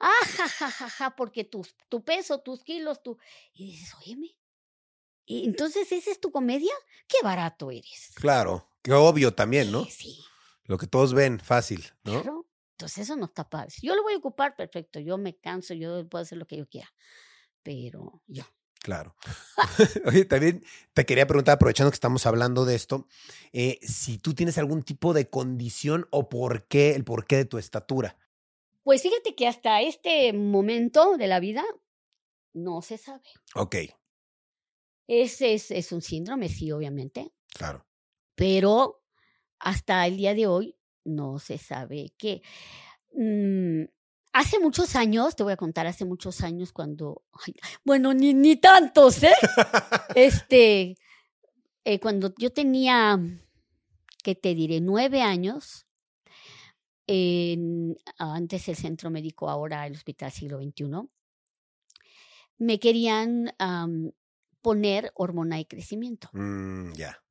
[0.00, 3.18] Ah, ja, ja, ja, ja, porque tus, tu peso, tus kilos, tu...
[3.52, 4.36] Y dices, óyeme.
[5.24, 6.72] Y entonces, ¿esa es tu comedia?
[7.08, 8.12] ¡Qué barato eres!
[8.14, 9.82] Claro, que obvio también, ¿no?
[9.82, 10.24] Eh, Sí,
[10.64, 12.22] Lo que todos ven, fácil, ¿no?
[12.22, 12.46] claro.
[12.72, 13.70] Entonces, eso no está padre.
[13.70, 15.00] Si Yo lo voy a ocupar, perfecto.
[15.00, 16.92] Yo me canso, yo puedo hacer lo que yo quiera.
[17.62, 18.44] Pero yo.
[18.80, 19.16] Claro.
[20.04, 23.08] Oye, también te quería preguntar, aprovechando que estamos hablando de esto,
[23.52, 27.56] eh, si tú tienes algún tipo de condición o por qué, el porqué de tu
[27.58, 28.18] estatura.
[28.86, 31.64] Pues fíjate que hasta este momento de la vida
[32.54, 33.24] no se sabe.
[33.56, 33.74] Ok,
[35.08, 37.32] Es, es, es un síndrome, sí, obviamente.
[37.48, 37.84] claro.
[38.36, 39.02] pero
[39.58, 42.42] hasta el día de hoy no se sabe qué.
[43.12, 43.86] Mm,
[44.32, 48.54] hace muchos años, te voy a contar, hace muchos años cuando, ay, bueno, ni, ni
[48.54, 49.34] tantos, ¿eh?
[50.14, 50.94] este,
[51.82, 53.18] eh, cuando yo tenía,
[54.22, 54.80] ¿qué te diré?
[54.80, 55.85] Nueve años,
[57.06, 61.08] en, antes el centro médico, ahora el Hospital Siglo XXI,
[62.58, 64.12] me querían am,
[64.62, 66.28] poner hormona de crecimiento.
[66.32, 67.22] Mm, ya.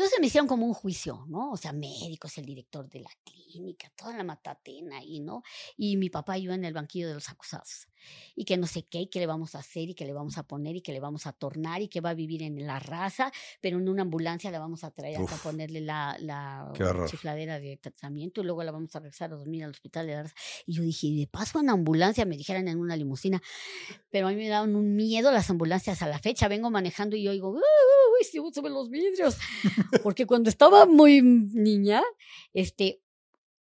[0.00, 1.50] Entonces me hicieron como un juicio, ¿no?
[1.50, 5.42] O sea, médicos, el director de la clínica, toda la matatena ahí, ¿no?
[5.76, 7.86] Y mi papá y yo en el banquillo de los acusados.
[8.34, 10.38] Y que no sé qué, y qué le vamos a hacer, y qué le vamos
[10.38, 12.78] a poner, y que le vamos a tornar, y que va a vivir en la
[12.78, 15.42] raza, pero en una ambulancia la vamos a traer Uf.
[15.42, 16.72] ponerle la, la
[17.06, 20.22] chifladera de tratamiento, y luego la vamos a regresar a dormir al hospital de la
[20.22, 20.34] raza.
[20.64, 23.42] Y yo dije, y de paso en ambulancia, me dijeran en una limusina,
[24.08, 26.48] pero a mí me daban un miedo las ambulancias a la fecha.
[26.48, 29.36] Vengo manejando y yo digo, uy, uy, sí, sube los vidrios.
[30.02, 32.02] Porque cuando estaba muy niña,
[32.52, 33.00] este,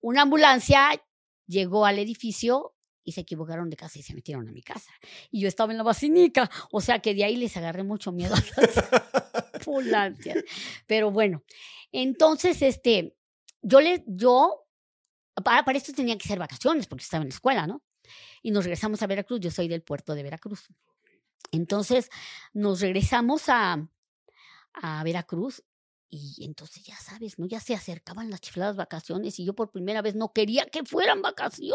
[0.00, 1.00] una ambulancia
[1.46, 4.90] llegó al edificio y se equivocaron de casa y se metieron a mi casa.
[5.30, 8.34] Y yo estaba en la basinica, o sea que de ahí les agarré mucho miedo
[8.34, 8.84] a las
[9.54, 10.42] ambulancias.
[10.86, 11.44] Pero bueno,
[11.92, 13.16] entonces, este,
[13.62, 14.66] yo le, yo,
[15.44, 17.82] para, para esto tenía que ser vacaciones porque estaba en la escuela, ¿no?
[18.42, 20.68] Y nos regresamos a Veracruz, yo soy del puerto de Veracruz.
[21.50, 22.10] Entonces,
[22.52, 23.88] nos regresamos a,
[24.74, 25.62] a Veracruz
[26.14, 27.46] y entonces ya sabes, ¿no?
[27.46, 31.22] Ya se acercaban las chifladas vacaciones y yo por primera vez no quería que fueran
[31.22, 31.74] vacaciones.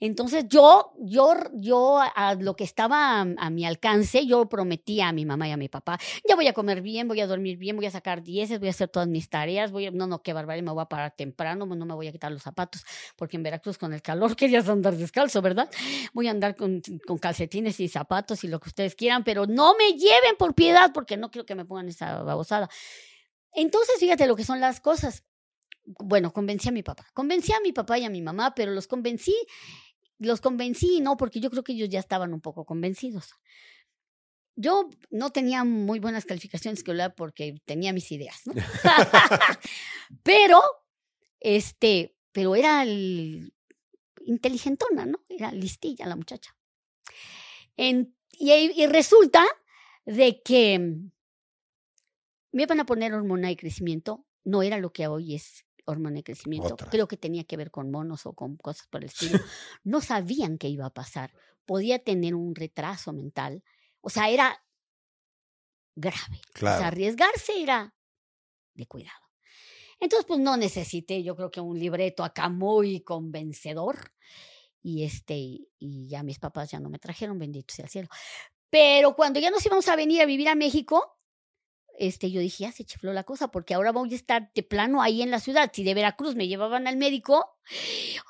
[0.00, 5.24] Entonces yo, yo, yo a, lo que estaba a, mi alcance, yo prometía a mi
[5.24, 7.86] mamá y a mi papá, ya voy a comer bien, voy a dormir bien, voy
[7.86, 10.64] a sacar dieces, voy a hacer todas mis tareas, voy a, no, no, qué barbaridad,
[10.64, 12.84] me voy a parar temprano, no me voy a quitar los zapatos,
[13.16, 15.70] porque en Veracruz con el calor querías andar descalzo, ¿verdad?
[16.12, 16.82] Voy a andar con
[17.20, 21.16] calcetines y zapatos y lo que ustedes quieran, pero no me lleven por piedad, porque
[21.16, 22.68] no quiero que me pongan esa babosada.
[23.54, 25.24] Entonces, fíjate lo que son las cosas.
[25.84, 27.06] Bueno, convencí a mi papá.
[27.12, 29.34] Convencí a mi papá y a mi mamá, pero los convencí,
[30.18, 33.32] los convencí, no, porque yo creo que ellos ya estaban un poco convencidos.
[34.54, 38.54] Yo no tenía muy buenas calificaciones escolar porque tenía mis ideas, ¿no?
[40.22, 40.60] pero,
[41.40, 43.52] este, pero era el,
[44.24, 45.24] inteligentona, ¿no?
[45.28, 46.56] Era listilla la muchacha.
[47.76, 49.44] En, y, y resulta
[50.04, 50.98] de que
[52.52, 56.22] me iban a poner hormona de crecimiento, no era lo que hoy es hormona de
[56.24, 56.88] crecimiento, Otra.
[56.90, 59.38] creo que tenía que ver con monos o con cosas por el estilo.
[59.84, 61.32] No sabían qué iba a pasar,
[61.66, 63.64] podía tener un retraso mental,
[64.00, 64.64] o sea, era
[65.96, 66.36] grave.
[66.36, 66.84] O sea, Claro.
[66.84, 67.94] arriesgarse era
[68.74, 69.18] de cuidado.
[70.00, 74.12] Entonces, pues no necesité, yo creo que un libreto acá muy convencedor.
[74.84, 78.08] Y este, y, y ya mis papás ya no me trajeron, bendito sea el cielo.
[78.68, 81.18] Pero cuando ya nos íbamos a venir a vivir a México,
[81.98, 85.02] este, yo dije, ya se chifló la cosa, porque ahora voy a estar de plano
[85.02, 85.70] ahí en la ciudad.
[85.72, 87.58] Si de Veracruz me llevaban al médico,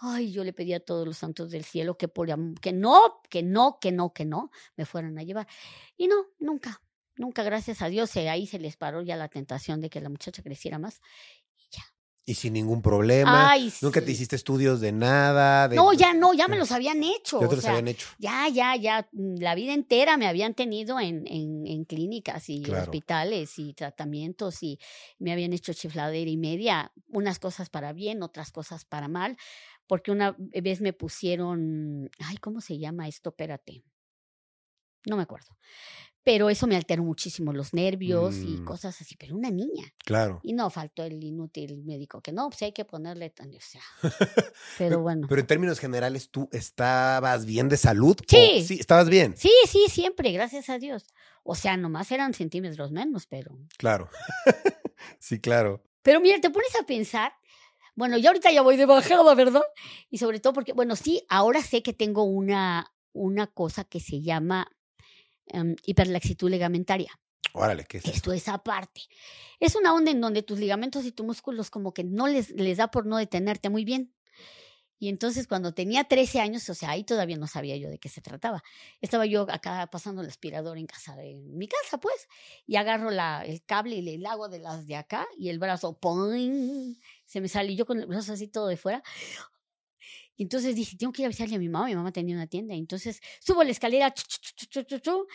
[0.01, 2.29] ay, yo le pedía a todos los santos del cielo que, por,
[2.61, 5.47] que no, que no, que no, que no, me fueran a llevar.
[5.97, 6.83] Y no, nunca,
[7.17, 10.43] nunca, gracias a Dios, ahí se les paró ya la tentación de que la muchacha
[10.43, 11.01] creciera más.
[12.25, 13.51] Y sin ningún problema.
[13.51, 14.07] Ay, Nunca sí.
[14.07, 15.67] te hiciste estudios de nada.
[15.67, 17.41] de- No, ya no, ya me los habían hecho.
[17.41, 18.07] Ya te los sea, habían hecho.
[18.19, 19.09] Ya, ya, ya.
[19.11, 22.83] mm, La vida entera me habían tenido en, en, en clínicas y Claro.
[22.83, 24.79] hospitales y tratamientos y
[25.19, 26.93] me habían hecho chifladera y media.
[27.09, 29.37] Unas cosas para bien, otras cosas para mal.
[29.89, 32.09] Porque una vez me pusieron.
[32.21, 33.31] Ay, ¿cómo se llama esto?
[33.31, 33.83] Espérate.
[35.07, 35.59] No me acuerdo.
[36.25, 38.65] Pero eso me alteró muchísimo los nervios y Mm.
[38.65, 39.17] cosas así.
[39.17, 39.93] Pero una niña.
[40.05, 40.39] Claro.
[40.45, 43.51] Y no faltó el inútil médico que no, pues hay que ponerle tan.
[43.55, 43.83] O sea.
[44.79, 45.27] Pero bueno.
[45.29, 48.17] Pero en términos generales, ¿tú estabas bien de salud?
[48.21, 48.65] ¿O- Sí.
[48.65, 49.35] Sí, estabas bien.
[49.37, 51.07] Sí, sí, siempre, gracias a Dios.
[51.43, 53.59] O sea, nomás eran centímetros menos, pero.
[53.77, 54.09] Claro.
[55.19, 55.83] sí, claro.
[56.03, 57.33] Pero mira, te pones a pensar.
[57.95, 59.63] Bueno, yo ahorita ya voy de bajada, ¿verdad?
[60.11, 64.23] Y sobre todo porque, bueno, sí, ahora sé que tengo una, una cosa que se
[64.23, 64.71] llama
[65.47, 67.13] em, hiperlaxitud ligamentaria.
[67.55, 68.17] Órale, ¿qué es esto?
[68.17, 69.03] Esto es aparte.
[69.61, 72.79] Es una onda en donde tus ligamentos y tus músculos como que no les, les
[72.79, 74.15] da por no detenerte muy bien.
[75.03, 78.09] Y entonces cuando tenía 13 años, o sea, ahí todavía no sabía yo de qué
[78.09, 78.63] se trataba.
[79.01, 82.29] Estaba yo acá pasando el aspirador en casa, en mi casa, pues,
[82.69, 85.99] y agarro la, el cable y le hago de las de acá y el brazo,
[85.99, 86.95] ¡pum!
[87.27, 89.03] se me sale y yo con el brazo así todo de fuera.
[90.37, 91.87] Y entonces dije, tengo que ir a avisarle a mi mamá.
[91.87, 92.75] Mi mamá tenía una tienda.
[92.75, 94.25] Entonces subo la escalera, chu,
[94.71, 95.27] chu, chu,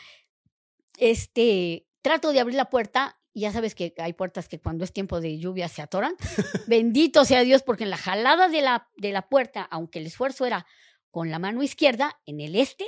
[0.98, 4.92] este, trato de abrir la puerta y ya sabes que hay puertas que cuando es
[4.92, 6.16] tiempo de lluvia se atoran.
[6.68, 10.48] Bendito sea Dios, porque en la jalada de la, de la puerta, aunque el esfuerzo
[10.48, 10.66] era
[11.12, 12.88] con la mano izquierda, en el este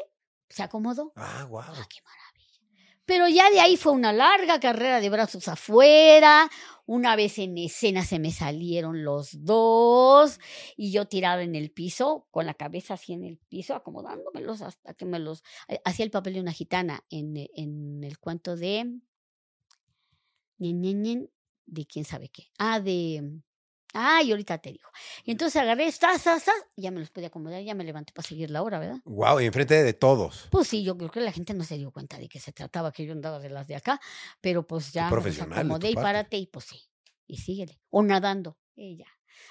[0.49, 1.13] se acomodó.
[1.15, 1.61] Ah, wow.
[1.61, 2.28] Ah, qué maravilla.
[3.09, 6.47] Pero ya de ahí fue una larga carrera de brazos afuera.
[6.85, 10.39] Una vez en escena se me salieron los dos
[10.77, 14.93] y yo tirada en el piso, con la cabeza así en el piso, acomodándomelos hasta
[14.93, 15.43] que me los...
[15.67, 18.99] eh, Hacía el papel de una gitana en, en el cuento de...
[20.59, 22.51] de quién sabe qué.
[22.59, 23.41] Ah, de...
[23.93, 24.87] Ay, ahorita te digo.
[25.25, 28.51] Y entonces agarré, estás, estás, ya me los pude acomodar, ya me levanté para seguir
[28.51, 28.97] la hora, ¿verdad?
[29.05, 30.47] Wow, y enfrente de todos.
[30.51, 32.91] Pues sí, yo creo que la gente no se dio cuenta de que se trataba
[32.91, 33.99] que yo andaba de las de acá,
[34.41, 36.79] pero pues ya me acomodé y párate y pues sí,
[37.25, 37.79] y síguele.
[37.89, 39.07] O nadando, y ya.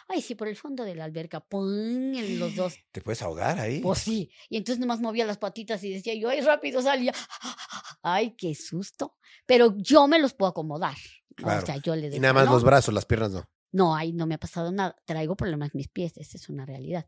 [0.06, 2.14] Ay, sí, por el fondo de la alberca, ¡pum!
[2.14, 2.74] en los dos.
[2.92, 3.80] ¿Te puedes ahogar ahí?
[3.80, 4.30] Pues sí.
[4.48, 7.12] Y entonces nomás movía las patitas y decía yo, ay, rápido salía.
[8.02, 9.16] Ay, qué susto.
[9.46, 10.96] Pero yo me los puedo acomodar.
[11.34, 11.62] Claro.
[11.62, 13.48] O sea, yo le y decía, nada más "No, los brazos, las piernas no.
[13.72, 14.96] No, ahí no me ha pasado nada.
[15.04, 17.06] Traigo problemas en mis pies, esa es una realidad.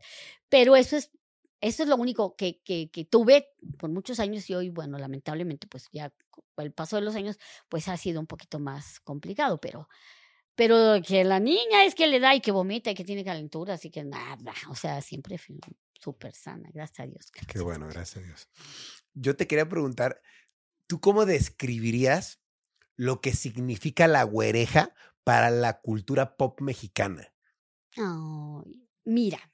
[0.49, 1.11] Pero eso es,
[1.59, 5.67] eso es lo único que, que, que tuve por muchos años y hoy, bueno, lamentablemente,
[5.67, 7.37] pues ya con el paso de los años,
[7.69, 9.87] pues ha sido un poquito más complicado, pero,
[10.55, 13.75] pero que la niña es que le da y que vomita y que tiene calentura,
[13.75, 15.39] así que nada, o sea, siempre
[15.99, 17.31] súper sana, gracias a Dios.
[17.47, 18.49] Qué bueno, gracias a Dios.
[19.13, 20.21] Yo te quería preguntar,
[20.87, 22.39] ¿tú cómo describirías
[22.95, 24.93] lo que significa la güereja
[25.23, 27.33] para la cultura pop mexicana?
[27.97, 29.51] Ay, mira,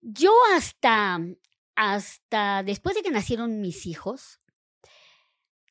[0.00, 1.18] yo hasta,
[1.76, 4.40] hasta después de que nacieron mis hijos,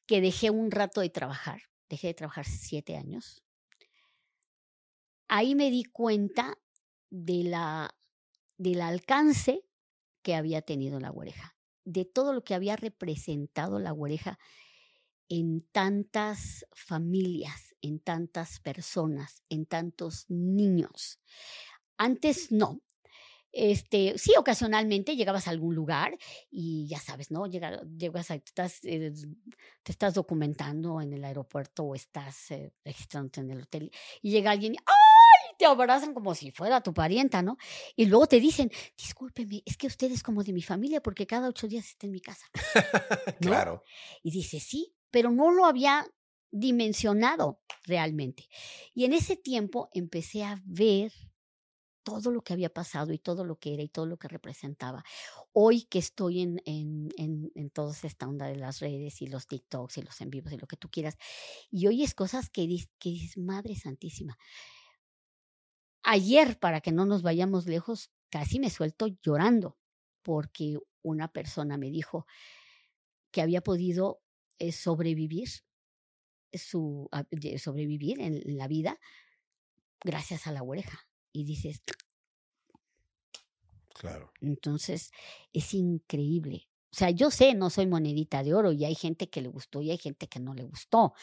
[0.06, 3.44] que dejé un rato de trabajar, dejé de trabajar siete años,
[5.28, 6.58] ahí me di cuenta
[7.10, 7.96] de la,
[8.58, 9.66] del alcance
[10.22, 14.40] que había tenido la güereja, de todo lo que había representado la güereja
[15.28, 21.20] en tantas familias, en tantas personas, en tantos niños.
[21.98, 22.82] Antes no.
[23.52, 26.16] Este, sí, ocasionalmente llegabas a algún lugar
[26.52, 27.48] y ya sabes, ¿no?
[27.48, 29.12] Llega- llegas a, estás, eh,
[29.82, 34.52] te estás documentando en el aeropuerto o estás eh, registrándote en el hotel y llega
[34.52, 35.56] alguien y ¡ay!
[35.58, 37.58] Te abrazan como si fuera tu parienta, ¿no?
[37.96, 41.50] Y luego te dicen, discúlpeme, es que usted es como de mi familia porque cada
[41.50, 42.46] ocho días está en mi casa.
[43.42, 43.50] ¿no?
[43.50, 43.84] Claro.
[44.22, 46.06] Y dice, sí, pero no lo había
[46.52, 48.48] dimensionado realmente.
[48.94, 51.12] Y en ese tiempo empecé a ver
[52.04, 55.04] todo lo que había pasado y todo lo que era y todo lo que representaba.
[55.52, 59.48] Hoy que estoy en, en, en, en toda esta onda de las redes y los
[59.48, 61.18] TikToks y los en vivos y lo que tú quieras,
[61.70, 62.68] y oyes cosas que,
[63.00, 64.38] que dices, Madre Santísima.
[66.04, 69.78] Ayer, para que no nos vayamos lejos, casi me suelto llorando
[70.24, 72.26] porque una persona me dijo
[73.32, 74.22] que había podido
[74.58, 75.50] eh, sobrevivir
[76.54, 79.00] su de- sobrevivir en la vida
[80.04, 81.82] gracias a la oreja y dices
[83.94, 84.34] Claro.
[84.42, 85.12] entonces
[85.54, 89.42] es increíble o sea yo sé no soy monedita de oro y hay gente que
[89.42, 91.14] le gustó y hay gente que no le gustó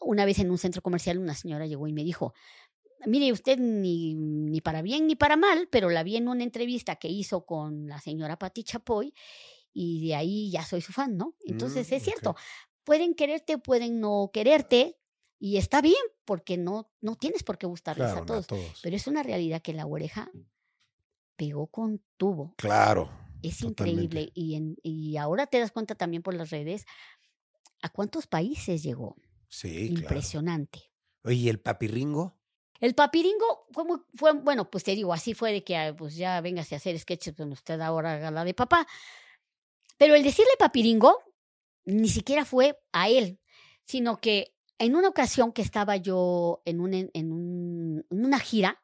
[0.00, 2.34] una vez en un centro comercial una señora llegó y me dijo
[3.06, 6.96] mire usted ni, ni para bien ni para mal pero la vi en una entrevista
[6.96, 9.14] que hizo con la señora Patti Chapoy
[9.74, 12.36] y de ahí ya soy su fan no entonces Mm, es cierto.
[12.84, 14.96] Pueden quererte, pueden no quererte,
[15.40, 18.46] Y está bien, porque no, no tienes por qué gustarles Claro, a no todos.
[18.46, 18.80] todos.
[18.82, 20.30] Pero es una realidad que la oreja
[21.36, 22.54] pegó con tubo.
[22.56, 23.10] Claro.
[23.42, 24.04] Es Totalmente.
[24.04, 24.32] increíble.
[24.34, 26.86] Y, en, y ahora te das cuenta también por las redes
[27.82, 29.16] a cuántos países llegó.
[29.48, 30.00] Sí, claro.
[30.02, 30.80] Impresionante.
[31.24, 32.38] Oye, ¿y el papirringo?
[32.80, 36.40] El papiringo fue, muy- fue, bueno, pues te digo, así fue de que pues ya
[36.40, 38.86] véngase a hacer sketches, bueno, usted ahora haga la de papá.
[39.98, 41.18] Pero el decirle papiringo
[41.84, 43.40] ni siquiera fue a él,
[43.86, 48.82] sino que en una ocasión que estaba yo en, un, en, un- en una gira,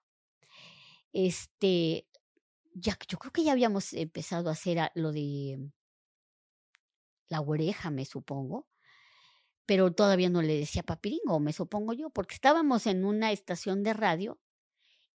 [1.12, 2.06] este,
[2.74, 5.58] ya, yo creo que ya habíamos empezado a hacer lo de
[7.28, 8.66] la oreja, me supongo
[9.66, 13.92] pero todavía no le decía papiringo, me supongo yo, porque estábamos en una estación de
[13.92, 14.40] radio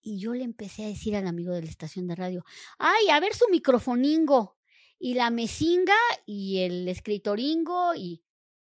[0.03, 2.45] y yo le empecé a decir al amigo de la estación de radio,
[2.79, 4.59] ay, a ver su microfoningo
[5.05, 8.23] y la mesinga y el escritoringo y,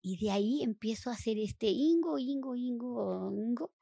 [0.02, 3.72] y de ahí empiezo a hacer este ingo, ingo, ingo, ingo.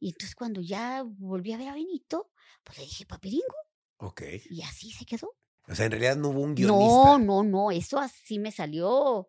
[0.00, 2.30] Y entonces cuando ya volví a ver a Benito,
[2.64, 3.54] pues le dije papiringo
[3.98, 4.22] Ok.
[4.48, 5.34] y así se quedó.
[5.68, 7.18] O sea, en realidad no hubo un guionista.
[7.18, 9.28] No, no, no, eso así me salió.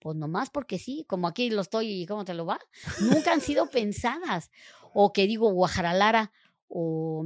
[0.00, 2.58] Pues nomás porque sí, como aquí lo estoy, ¿cómo te lo va?
[3.02, 4.50] Nunca han sido pensadas.
[4.94, 6.32] O que digo Guajaralara
[6.70, 7.24] o,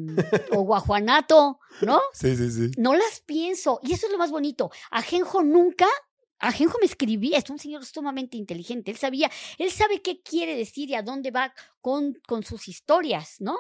[0.53, 2.01] o Guajuanato, ¿no?
[2.13, 2.71] Sí, sí, sí.
[2.77, 3.79] No las pienso.
[3.83, 4.71] Y eso es lo más bonito.
[4.91, 5.87] Ajenjo nunca,
[6.39, 8.91] Ajenjo me escribía, es un señor sumamente inteligente.
[8.91, 13.37] Él sabía, él sabe qué quiere decir y a dónde va con, con sus historias,
[13.39, 13.57] ¿no?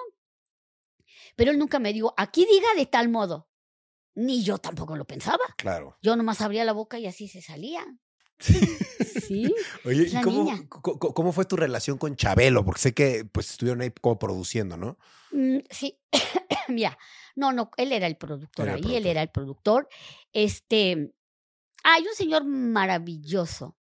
[1.37, 3.49] Pero él nunca me dijo, aquí diga de tal modo.
[4.17, 5.43] Ni yo tampoco lo pensaba.
[5.57, 5.99] Claro.
[6.03, 7.85] Yo nomás abría la boca y así se salía.
[9.21, 9.55] Sí.
[9.85, 12.65] Oye, ¿y cómo, fue tu relación con Chabelo?
[12.65, 14.99] Porque sé que pues estuvieron ahí como produciendo, ¿no?
[15.33, 15.99] Mm, sí.
[16.69, 16.99] Mira,
[17.37, 19.89] no, no, él era el productor Era el ahí, él era el productor.
[20.33, 21.15] Este,
[21.83, 23.77] hay un señor maravilloso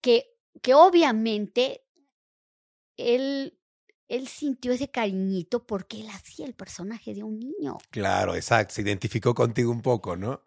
[0.00, 0.26] que,
[0.60, 1.84] que obviamente
[2.96, 3.58] él,
[4.08, 7.78] él sintió ese cariñito porque él hacía el personaje de un niño.
[7.90, 8.74] Claro, exacto.
[8.74, 10.42] Se identificó contigo un poco, ¿no?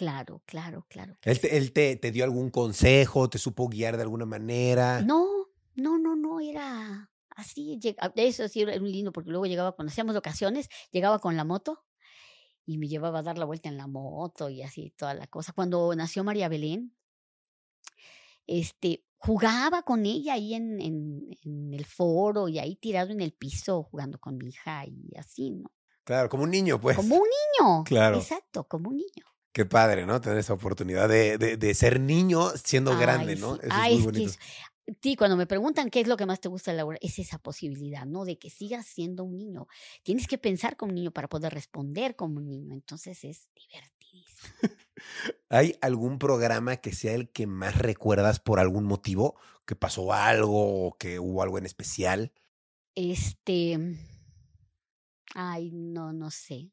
[0.00, 1.14] Claro, claro, claro.
[1.20, 5.02] Él, te, él te, te dio algún consejo, te supo guiar de alguna manera.
[5.02, 5.28] No,
[5.74, 7.78] no, no, no, era así.
[7.78, 11.44] De eso sí era un lindo, porque luego llegaba cuando hacíamos ocasiones, llegaba con la
[11.44, 11.84] moto
[12.64, 15.52] y me llevaba a dar la vuelta en la moto y así toda la cosa.
[15.52, 16.96] Cuando nació María Belén,
[18.46, 23.34] este, jugaba con ella ahí en, en, en el foro y ahí tirado en el
[23.34, 25.70] piso jugando con mi hija y así, ¿no?
[26.04, 26.96] Claro, como un niño, pues.
[26.96, 27.84] Como un niño.
[27.84, 28.16] Claro.
[28.16, 29.26] Exacto, como un niño.
[29.52, 30.20] Qué padre, ¿no?
[30.20, 33.54] Tener esa oportunidad de, de, de ser niño siendo grande, ¿no?
[33.54, 33.60] sí.
[33.62, 34.30] Eso Ay, es muy es que bonito.
[34.30, 34.38] es-
[35.02, 37.38] sí, cuando me preguntan qué es lo que más te gusta de Laura, es esa
[37.38, 38.24] posibilidad, ¿no?
[38.24, 39.66] De que sigas siendo un niño.
[40.02, 42.74] Tienes que pensar como un niño para poder responder como un niño.
[42.74, 44.52] Entonces es divertidísimo.
[45.48, 49.36] ¿Hay algún programa que sea el que más recuerdas por algún motivo?
[49.66, 52.32] ¿Que pasó algo o que hubo algo en especial?
[52.94, 53.76] Este.
[55.34, 56.70] Ay, no, no sé.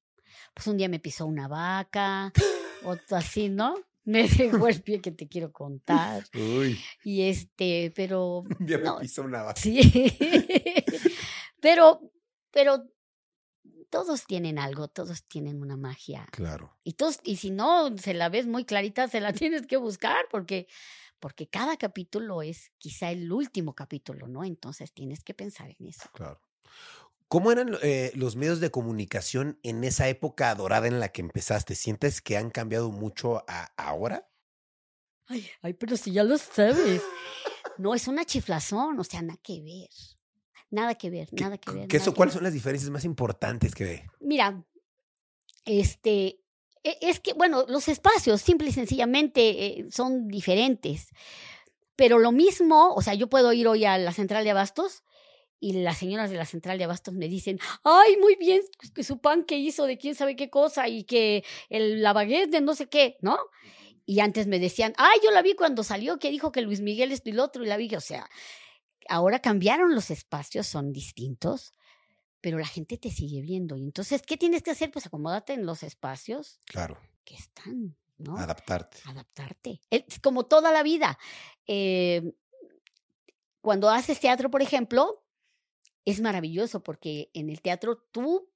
[0.53, 2.31] Pues un día me pisó una vaca,
[2.87, 3.75] otro así, ¿no?
[4.05, 6.23] Me dejó el pie que te quiero contar.
[6.33, 8.99] Uy, Y este, pero un día me No.
[8.99, 9.59] pisó una vaca.
[9.59, 9.81] Sí.
[11.61, 12.01] pero,
[12.51, 12.85] pero
[13.89, 16.25] todos tienen algo, todos tienen una magia.
[16.31, 16.77] Claro.
[16.83, 20.25] Y todos, y si no se la ves muy clarita, se la tienes que buscar
[20.31, 20.67] porque,
[21.19, 24.43] porque cada capítulo es quizá el último capítulo, ¿no?
[24.43, 26.09] Entonces tienes que pensar en eso.
[26.13, 26.41] Claro.
[27.27, 31.75] ¿Cómo eran eh, los medios de comunicación en esa época dorada en la que empezaste?
[31.75, 34.29] ¿Sientes que han cambiado mucho a ahora?
[35.27, 37.01] Ay, ay, pero si ya lo sabes.
[37.77, 39.89] No, es una chiflazón, o sea, nada que ver.
[40.69, 41.87] Nada que ver, ¿Qué- nada que ver.
[41.87, 42.39] qué que ¿Cuáles ver.
[42.39, 44.65] son las diferencias más importantes que Mira,
[45.65, 46.39] este,
[46.83, 51.09] e- es que, bueno, los espacios simple y sencillamente eh, son diferentes.
[51.95, 55.03] Pero lo mismo, o sea, yo puedo ir hoy a la central de abastos
[55.59, 58.61] y las señoras de la central de abastos me dicen, ay, muy bien,
[58.93, 62.51] que su pan que hizo de quién sabe qué cosa y que el, la baguette
[62.51, 63.37] de no sé qué, ¿no?
[64.05, 67.11] Y antes me decían, ay, yo la vi cuando salió, que dijo que Luis Miguel
[67.11, 68.29] esto y lo otro, y la vi, o sea,
[69.09, 71.73] ahora cambiaron los espacios, son distintos,
[72.39, 73.75] pero la gente te sigue viendo.
[73.75, 74.91] Y entonces, ¿qué tienes que hacer?
[74.91, 78.37] Pues acomódate en los espacios Claro, que están, ¿no?
[78.37, 78.99] adaptarte.
[79.05, 79.81] Adaptarte.
[79.89, 81.17] Es como toda la vida.
[81.65, 82.33] Eh,
[83.59, 85.25] cuando haces teatro, por ejemplo,
[86.11, 88.49] es maravilloso porque en el teatro tú,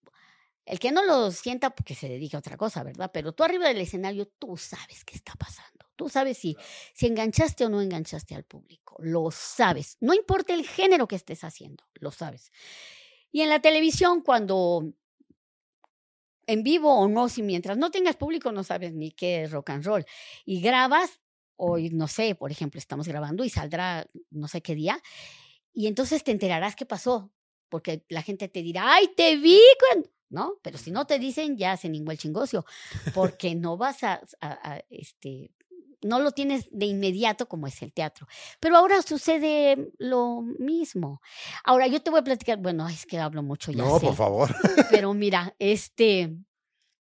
[0.66, 3.12] el que no lo sienta porque se dedica a otra cosa, ¿verdad?
[3.14, 5.86] Pero tú arriba del escenario, tú sabes qué está pasando.
[5.98, 6.56] Tú sabes si,
[6.94, 8.96] si enganchaste o no enganchaste al público.
[9.00, 9.98] Lo sabes.
[10.00, 12.52] No importa el género que estés haciendo, lo sabes.
[13.34, 14.94] Y en la televisión, cuando
[16.48, 19.72] en vivo o no, si mientras no tengas público no sabes ni qué es rock
[19.72, 20.06] and roll.
[20.46, 21.20] Y grabas,
[21.58, 25.02] hoy no sé, por ejemplo, estamos grabando y saldrá no sé qué día,
[25.74, 27.32] Y entonces te enterarás qué pasó,
[27.72, 29.60] porque la gente te dirá, ay, te vi,
[30.30, 30.60] ¿no?
[30.62, 32.66] Pero si no te dicen, ya se ningún el chingocio,
[33.14, 34.22] porque no vas a,
[34.90, 35.52] este,
[36.02, 38.28] no lo tienes de inmediato como es el teatro.
[38.60, 41.22] Pero ahora sucede lo mismo.
[41.64, 43.84] Ahora yo te voy a platicar, bueno, es que hablo mucho ya.
[43.84, 44.50] No, por favor.
[44.92, 46.36] Pero mira, este,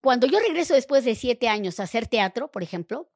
[0.03, 3.11] cuando yo regreso después de siete años a hacer teatro, por ejemplo,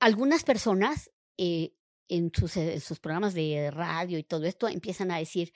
[0.00, 1.72] algunas personas eh,
[2.08, 5.52] en sus, en sus, programas de radio y todo esto empiezan a decir,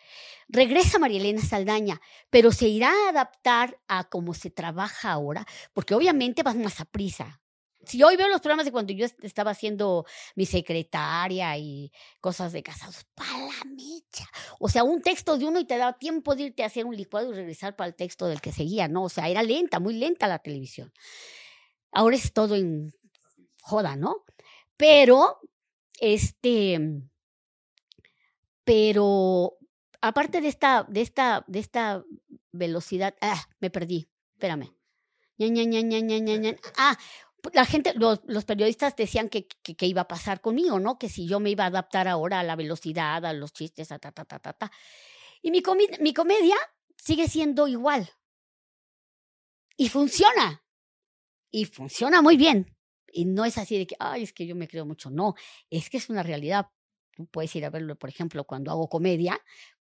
[0.49, 2.01] regresa María Elena Saldaña,
[2.31, 6.85] pero se irá a adaptar a cómo se trabaja ahora, porque obviamente vas más a
[6.85, 7.43] prisa.
[7.85, 11.91] Si hoy veo los programas de cuando yo estaba haciendo mi secretaria y
[12.21, 14.25] cosas de casados, para la mecha.
[14.61, 16.97] O sea, un texto de uno y te da tiempo de irte a hacer un
[16.97, 19.05] licuado y regresar para el texto del que seguía, ¿no?
[19.05, 20.93] O sea, era lenta, muy lenta la televisión.
[21.91, 22.93] Ahora es todo en
[23.61, 24.25] joda, ¿no?
[24.77, 25.41] Pero,
[26.01, 26.79] este,
[28.65, 29.59] pero
[30.01, 32.05] aparte de esta, de esta, de esta
[32.53, 34.75] velocidad, ah, me perdí, espérame.
[36.77, 36.97] Ah,
[37.53, 40.99] la gente, los, periodistas decían que, que, iba a pasar conmigo, ¿no?
[40.99, 43.99] Que si yo me iba a adaptar ahora a la velocidad, a los chistes, a
[43.99, 44.73] ta, ta, ta, ta, ta.
[45.43, 45.63] Y mi,
[46.01, 46.57] mi comedia
[46.97, 48.11] sigue siendo igual.
[49.77, 50.65] Y funciona.
[51.51, 52.77] Y funciona muy bien.
[53.13, 55.11] Y no es así de que, ay, es que yo me creo mucho.
[55.11, 55.35] No,
[55.71, 56.67] es que es una realidad.
[57.13, 59.39] Tú puedes ir a verlo, por ejemplo, cuando hago comedia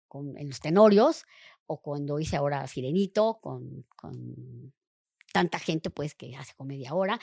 [0.09, 1.25] con, en los tenorios
[1.67, 4.73] o cuando hice ahora Sirenito con, con
[5.33, 7.21] tanta gente pues que hace comedia ahora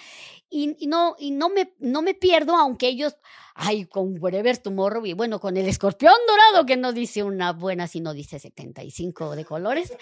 [0.50, 3.18] y, y, no y no me no me pierdo aunque ellos
[3.56, 7.88] ay con Wherever Tomorrow y bueno con el escorpión dorado que no dice una buena
[7.88, 9.94] sino dice 75 de colores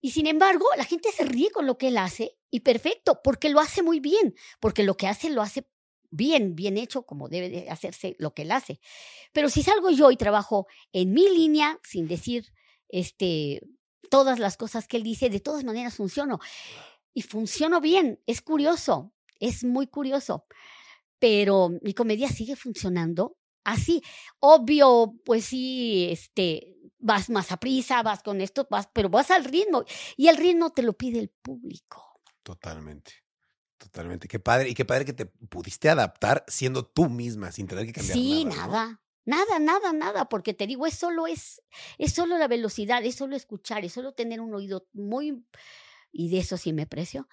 [0.00, 3.48] y sin embargo, la gente se ríe con lo que él hace y perfecto, porque
[3.48, 5.66] lo hace muy bien, porque lo que hace lo hace
[6.10, 8.80] bien, bien hecho, como debe de hacerse lo que él hace.
[9.32, 12.52] Pero si salgo yo y trabajo en mi línea, sin decir
[12.88, 13.60] este,
[14.10, 16.38] todas las cosas que él dice, de todas maneras funciono.
[17.12, 20.46] Y funciono bien, es curioso, es muy curioso.
[21.18, 24.02] Pero mi comedia sigue funcionando así.
[24.38, 29.44] Obvio, pues sí, este, vas más a prisa, vas con esto, vas, pero vas al
[29.44, 29.84] ritmo.
[30.16, 32.20] Y el ritmo te lo pide el público.
[32.42, 33.12] Totalmente.
[33.78, 34.28] Totalmente.
[34.28, 34.68] Qué padre.
[34.68, 38.44] Y qué padre que te pudiste adaptar siendo tú misma, sin tener que cambiar sí,
[38.44, 38.54] nada.
[38.54, 39.02] Sí, nada.
[39.26, 41.60] Nada, nada, nada, porque te digo, es solo, es,
[41.98, 45.44] es solo la velocidad, es solo escuchar, es solo tener un oído muy,
[46.12, 47.28] y de eso sí me precio,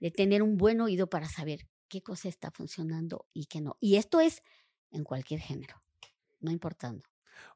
[0.00, 3.76] de tener un buen oído para saber qué cosa está funcionando y qué no.
[3.78, 4.42] Y esto es
[4.90, 5.80] en cualquier género,
[6.40, 7.04] no importando.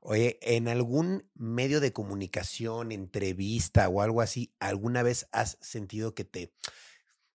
[0.01, 6.25] Oye, ¿en algún medio de comunicación, entrevista o algo así, alguna vez has sentido que
[6.25, 6.53] te,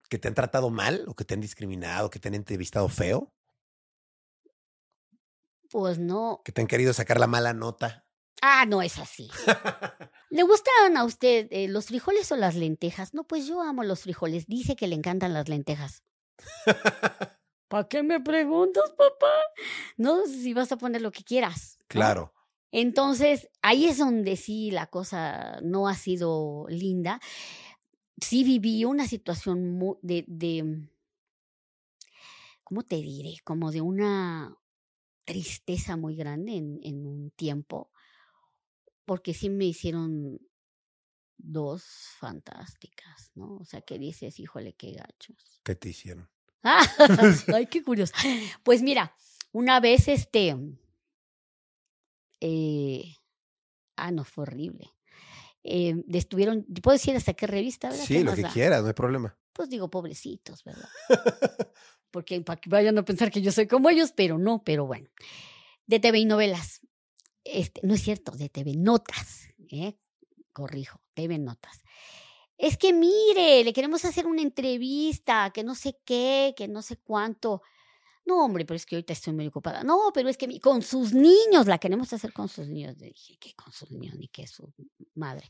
[0.10, 3.34] que te han tratado mal o que te han discriminado, que te han entrevistado feo?
[5.70, 6.42] Pues no.
[6.44, 8.06] Que te han querido sacar la mala nota.
[8.42, 9.30] Ah, no es así.
[10.30, 13.14] ¿Le gustan a usted eh, los frijoles o las lentejas?
[13.14, 14.48] No, pues yo amo los frijoles.
[14.48, 16.04] Dice que le encantan las lentejas.
[17.72, 19.32] ¿Para qué me preguntas, papá?
[19.96, 21.80] No, si vas a poner lo que quieras.
[21.88, 22.34] Claro.
[22.70, 27.22] Entonces, ahí es donde sí la cosa no ha sido linda.
[28.22, 30.90] Sí viví una situación de, de,
[32.66, 33.36] ¿cómo te diré?
[33.46, 34.54] Como de una
[35.24, 37.90] tristeza muy grande en, en un tiempo,
[39.06, 40.42] porque sí me hicieron
[41.38, 41.86] dos
[42.20, 43.56] fantásticas, ¿no?
[43.56, 45.62] O sea, que dices, híjole, qué gachos.
[45.64, 46.30] ¿Qué te hicieron?
[47.54, 48.14] ay, qué curioso.
[48.64, 49.16] Pues mira,
[49.52, 50.56] una vez este,
[52.40, 53.16] eh,
[53.96, 54.92] ah, no, fue horrible.
[55.64, 57.90] Eh, estuvieron, ¿puedo decir hasta qué revista?
[57.90, 58.06] ¿verdad?
[58.06, 59.38] Sí, lo que quieras, no hay problema.
[59.54, 60.90] Pues digo, pobrecitos, ¿verdad?
[62.12, 65.10] Porque para que vayan a pensar que yo soy como ellos, pero no, pero bueno.
[65.86, 66.82] De TV y novelas.
[67.44, 69.98] Este, no es cierto, de TV Notas, ¿eh?
[70.54, 71.82] corrijo, TV Notas.
[72.62, 76.96] Es que mire, le queremos hacer una entrevista, que no sé qué, que no sé
[76.98, 77.64] cuánto.
[78.24, 79.84] No, hombre, pero es que ahorita estoy muy ocupada.
[79.84, 82.96] No, pero es que con sus niños, la queremos hacer con sus niños.
[83.00, 84.16] Le dije, ¿qué con sus niños?
[84.16, 84.72] Ni que su
[85.16, 85.50] madre.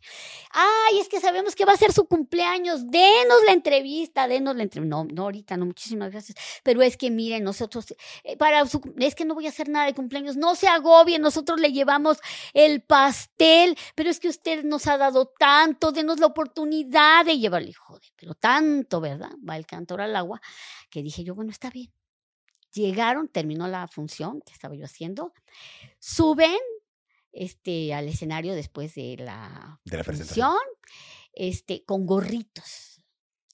[0.52, 2.90] Ay, es que sabemos que va a ser su cumpleaños.
[2.90, 4.96] Denos la entrevista, denos la entrevista.
[4.96, 6.38] No, no, ahorita no, muchísimas gracias.
[6.64, 7.94] Pero es que miren, nosotros,
[8.24, 10.38] eh, para su, es que no voy a hacer nada de cumpleaños.
[10.38, 12.20] No se agobien, nosotros le llevamos
[12.54, 17.74] el pastel, pero es que usted nos ha dado tanto, denos la oportunidad de llevarle.
[17.74, 19.32] Joder, pero tanto, ¿verdad?
[19.48, 20.42] Va el cantor al agua,
[20.90, 21.92] que dije yo, bueno, está bien
[22.74, 25.34] Llegaron, terminó la función que estaba yo haciendo,
[26.00, 26.58] suben
[27.32, 30.58] este, al escenario después de la, de función,
[31.34, 33.02] este, con gorritos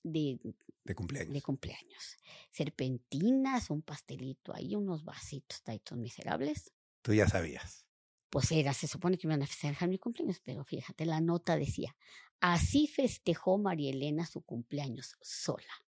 [0.03, 0.39] de,
[0.84, 1.34] de cumpleaños.
[1.34, 2.18] de cumpleaños.
[2.51, 6.74] Serpentinas, un pastelito ahí, unos vasitos taitos miserables.
[7.01, 7.86] Tú ya sabías.
[8.30, 11.95] Pues era, se supone que iban a festejar mi cumpleaños, pero fíjate, la nota decía,
[12.39, 15.86] así festejó María Elena su cumpleaños sola.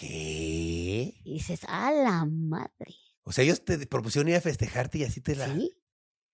[0.00, 1.12] ¿Qué?
[1.24, 2.96] Y dices, a la madre.
[3.22, 5.54] O sea, ellos te propusieron ir a festejarte y así te la...
[5.54, 5.76] ¿Sí?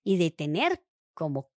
[0.05, 1.51] Y de tener como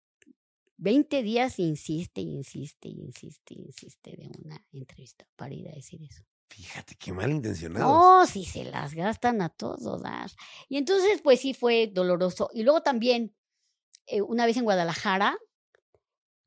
[0.79, 6.23] 20 días, insiste, insiste, insiste, insiste de una entrevista para ir a decir eso.
[6.49, 7.87] Fíjate, qué malintencionados.
[7.87, 10.31] No, si se las gastan a todo dar.
[10.71, 12.49] Y entonces, pues sí fue doloroso.
[12.55, 13.37] Y luego también,
[14.07, 15.37] eh, una vez en Guadalajara,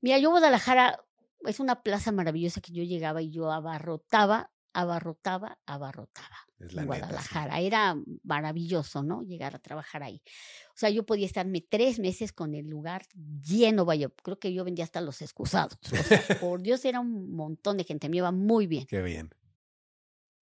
[0.02, 1.06] mira, yo Guadalajara
[1.42, 6.38] es una plaza maravillosa que yo llegaba y yo abarrotaba, abarrotaba, abarrotaba.
[6.60, 7.12] Es la en neta, sí.
[7.12, 7.60] Guadalajara.
[7.60, 9.24] Era maravilloso, ¿no?
[9.24, 10.22] Llegar a trabajar ahí.
[10.70, 13.06] O sea, yo podía estarme tres meses con el lugar
[13.44, 15.78] lleno, vaya, creo que yo vendía hasta los excusados.
[15.92, 18.86] O sea, por Dios, era un montón de gente, me iba muy bien.
[18.88, 19.30] Qué bien.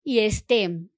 [0.03, 0.89] Y este,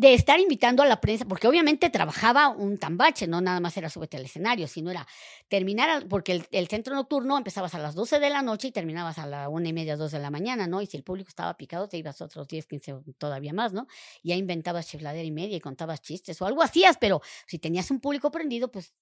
[0.00, 3.90] de estar invitando a la prensa, porque obviamente trabajaba un tambache, no nada más era
[3.90, 5.06] súbete al escenario, sino era
[5.48, 9.18] terminar, porque el, el centro nocturno empezabas a las 12 de la noche y terminabas
[9.18, 10.80] a la una y media, dos de la mañana, ¿no?
[10.80, 13.86] Y si el público estaba picado, te ibas otros 10, 15 o todavía más, ¿no?
[14.22, 18.00] Ya inventabas chifladera y media y contabas chistes o algo hacías, pero si tenías un
[18.00, 18.94] público prendido, pues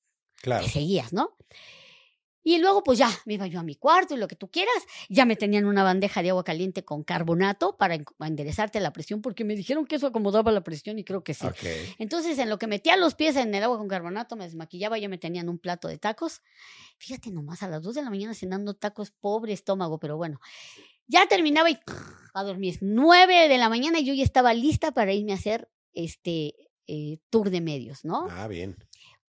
[0.42, 0.64] Claro.
[0.64, 1.36] te seguías, ¿no?
[2.48, 4.72] Y luego, pues ya, me iba yo a mi cuarto y lo que tú quieras.
[5.10, 8.90] Ya me tenían una bandeja de agua caliente con carbonato para en- para enderezarte la
[8.90, 11.46] presión, porque me dijeron que eso acomodaba la presión y creo que sí.
[11.98, 15.10] Entonces, en lo que metía los pies en el agua con carbonato, me desmaquillaba, ya
[15.10, 16.40] me tenían un plato de tacos.
[16.96, 20.40] Fíjate nomás, a las 2 de la mañana cenando tacos, pobre estómago, pero bueno.
[21.06, 21.78] Ya terminaba y
[22.32, 22.78] a dormir.
[22.80, 26.54] 9 de la mañana y yo ya estaba lista para irme a hacer este
[26.86, 28.26] eh, tour de medios, ¿no?
[28.30, 28.74] Ah, bien.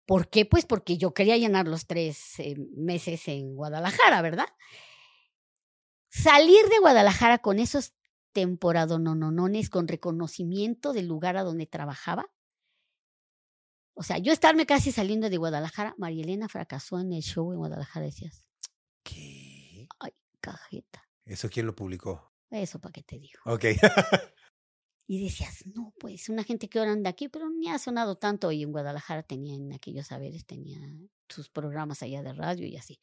[0.07, 0.46] ¿Por qué?
[0.46, 4.46] Pues porque yo quería llenar los tres eh, meses en Guadalajara, ¿verdad?
[6.09, 7.92] Salir de Guadalajara con esos
[8.32, 12.30] temporadononones, con reconocimiento del lugar a donde trabajaba.
[13.94, 17.59] O sea, yo estarme casi saliendo de Guadalajara, María Elena fracasó en el show en
[17.59, 18.46] Guadalajara, decías,
[19.02, 19.88] ¿Qué?
[20.40, 22.32] cajeta, ¿Eso quién lo publicó?
[22.50, 23.40] eso para qué te digo.
[23.46, 23.64] Ok.
[25.07, 28.50] Y decías, no, pues una gente que ahora anda aquí, pero ni ha sonado tanto.
[28.52, 30.80] Y en Guadalajara tenía en aquellos saberes, tenía
[31.28, 32.98] sus programas allá de radio y así.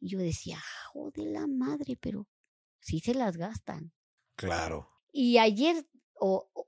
[0.00, 0.58] Y yo decía,
[0.92, 2.28] joder la madre, pero
[2.80, 3.92] sí se las gastan.
[4.36, 4.88] claro.
[5.12, 6.66] Y ayer, o, o-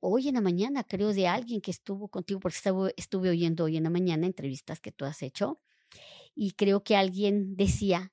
[0.00, 3.76] hoy en la mañana, creo, de alguien que estuvo contigo, porque estuve, estuve oyendo hoy
[3.76, 5.60] en la mañana entrevistas que tú has hecho,
[6.34, 8.12] y creo que alguien decía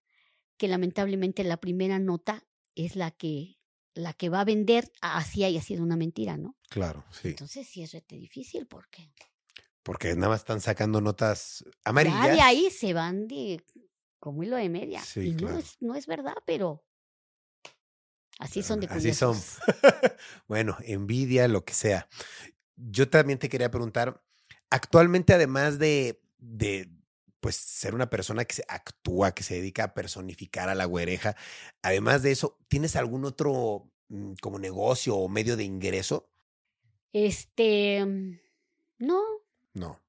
[0.58, 3.58] que lamentablemente la primera nota es la que
[3.96, 6.56] la que va a vender así haya sido una mentira, ¿no?
[6.70, 7.30] Claro, sí.
[7.30, 9.12] Entonces sí es rete difícil porque
[9.84, 12.36] Porque nada más están sacando notas ya amarillas.
[12.36, 13.64] de ahí se van de
[14.20, 15.02] como hilo de media.
[15.02, 16.84] Sí, y no es, no es verdad, pero
[18.40, 19.34] así son de Así son.
[19.36, 19.60] curiosos.
[20.48, 22.08] bueno, envidia, lo que sea.
[22.76, 24.24] Yo también te quería preguntar,
[24.70, 26.90] actualmente además de, de
[27.44, 31.36] pues ser una persona que se actúa, que se dedica a personificar a la güereja,
[31.82, 36.30] además de eso, ¿tienes algún otro mm, como negocio o medio de ingreso?
[37.12, 38.40] Este, mm,
[39.00, 39.20] no,
[39.74, 40.00] No.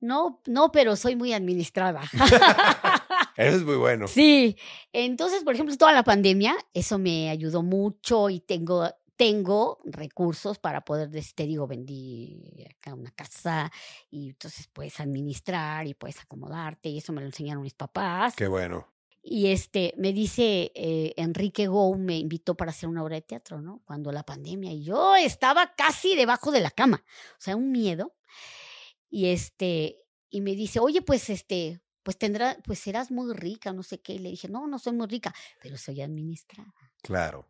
[0.00, 2.02] no, no, pero soy muy administrada.
[3.36, 4.06] Eso es muy bueno.
[4.06, 4.56] Sí,
[4.92, 10.84] entonces, por ejemplo, toda la pandemia, eso me ayudó mucho y tengo, tengo recursos para
[10.84, 13.70] poder, te digo, vendí acá una casa
[14.10, 18.34] y entonces puedes administrar y puedes acomodarte y eso me lo enseñaron mis papás.
[18.34, 18.88] Qué bueno.
[19.26, 23.62] Y este, me dice eh, Enrique Gou, me invitó para hacer una obra de teatro,
[23.62, 23.80] ¿no?
[23.86, 27.02] Cuando la pandemia y yo estaba casi debajo de la cama,
[27.38, 28.14] o sea, un miedo.
[29.08, 33.82] Y este, y me dice, oye, pues este, pues tendrá, pues serás muy rica, no
[33.82, 34.14] sé qué.
[34.14, 36.74] Y le dije, no, no soy muy rica, pero soy administrada.
[37.02, 37.48] Claro.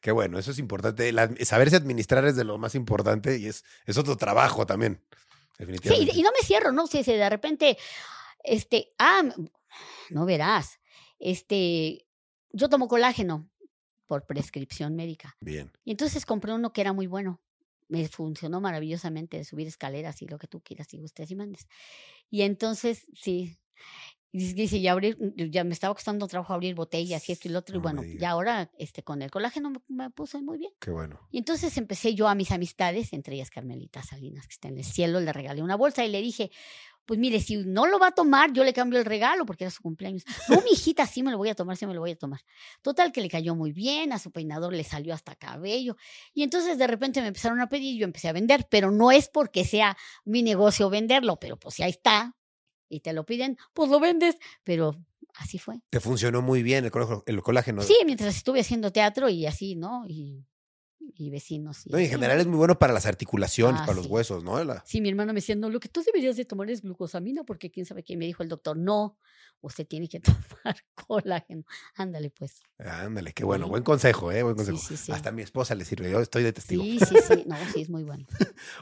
[0.00, 1.10] Qué bueno, eso es importante.
[1.12, 5.00] La- saberse administrar es de lo más importante y es, es otro trabajo también.
[5.10, 6.12] Sí, Definitivamente.
[6.14, 6.86] y, y no me cierro, ¿no?
[6.86, 7.78] Si, si de repente,
[8.42, 9.22] este, ah,
[10.10, 10.80] no verás,
[11.18, 12.06] este,
[12.50, 13.48] yo tomo colágeno
[14.06, 15.36] por prescripción médica.
[15.40, 15.72] Bien.
[15.84, 17.40] Y entonces compré uno que era muy bueno.
[17.88, 21.66] Me funcionó maravillosamente de subir escaleras y lo que tú quieras y gustes y mandes.
[22.30, 23.56] Y entonces, sí.
[24.36, 27.60] Y dice- ya abrir, ya me estaba costando trabajo abrir botellas y esto y lo
[27.60, 27.76] otro.
[27.76, 30.72] Y No bueno, ya ahora este, con el colágeno me, me puse muy bien.
[30.80, 31.20] Qué bueno.
[31.30, 34.84] Y entonces empecé yo a mis amistades, entre ellas Carmelita Salinas, que está en el
[34.84, 36.50] cielo, le regalé una bolsa y le dije,
[37.06, 39.70] pues mire, si no lo va a tomar, yo le cambio el regalo porque era
[39.70, 40.24] su cumpleaños.
[40.48, 42.40] No, mi hijita, sí me lo voy a tomar, sí me lo voy a tomar.
[42.82, 45.96] Total, que le cayó muy bien, a su peinador le salió hasta cabello.
[46.32, 49.12] Y entonces de repente me empezaron a pedir y yo empecé a vender, pero no
[49.12, 52.34] es porque sea mi negocio venderlo, pero pues ya está.
[52.88, 54.94] Y te lo piden, pues lo vendes, pero
[55.34, 55.80] así fue.
[55.90, 57.22] Te funcionó muy bien el colágeno.
[57.26, 57.82] El colágeno.
[57.82, 60.04] Sí, mientras estuve haciendo teatro y así, ¿no?
[60.06, 60.44] Y,
[61.16, 61.86] y vecinos.
[61.86, 64.42] Y No, y en general es muy bueno para las articulaciones, Ah, para los huesos,
[64.44, 64.62] ¿no?
[64.64, 67.44] La- Sí, mi hermano me decía, no, lo que tú deberías de tomar es glucosamina,
[67.44, 68.16] porque quién sabe qué.
[68.16, 69.18] Me dijo el doctor, no,
[69.60, 70.20] usted tiene que
[70.64, 70.76] tomar
[71.06, 71.64] colágeno.
[71.96, 72.60] Ándale, pues.
[72.78, 73.66] Ándale, qué bueno.
[73.66, 73.70] Sí.
[73.70, 74.42] Buen consejo, ¿eh?
[74.42, 74.78] Buen consejo.
[74.78, 75.12] sí.
[75.12, 76.10] Hasta a mi esposa le sirve.
[76.10, 76.82] Yo estoy de testigo.
[76.82, 77.44] Sí, sí, sí.
[77.46, 78.26] No, sí, es muy bueno.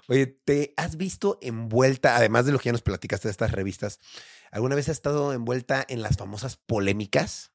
[0.09, 4.01] Oye, ¿te has visto envuelta, además de lo que ya nos platicaste de estas revistas,
[4.51, 7.53] alguna vez has estado envuelta en las famosas polémicas?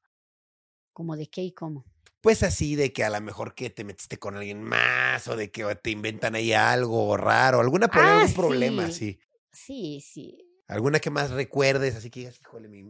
[0.92, 1.84] ¿Como de qué y cómo?
[2.28, 5.50] Pues así de que a lo mejor que te metiste con alguien más o de
[5.50, 8.92] que te inventan ahí algo raro, alguna Ah, algún problema, sí.
[8.92, 9.20] sí.
[9.50, 10.38] Sí, sí.
[10.66, 12.84] Alguna que más recuerdes, así que digas, híjole, mi...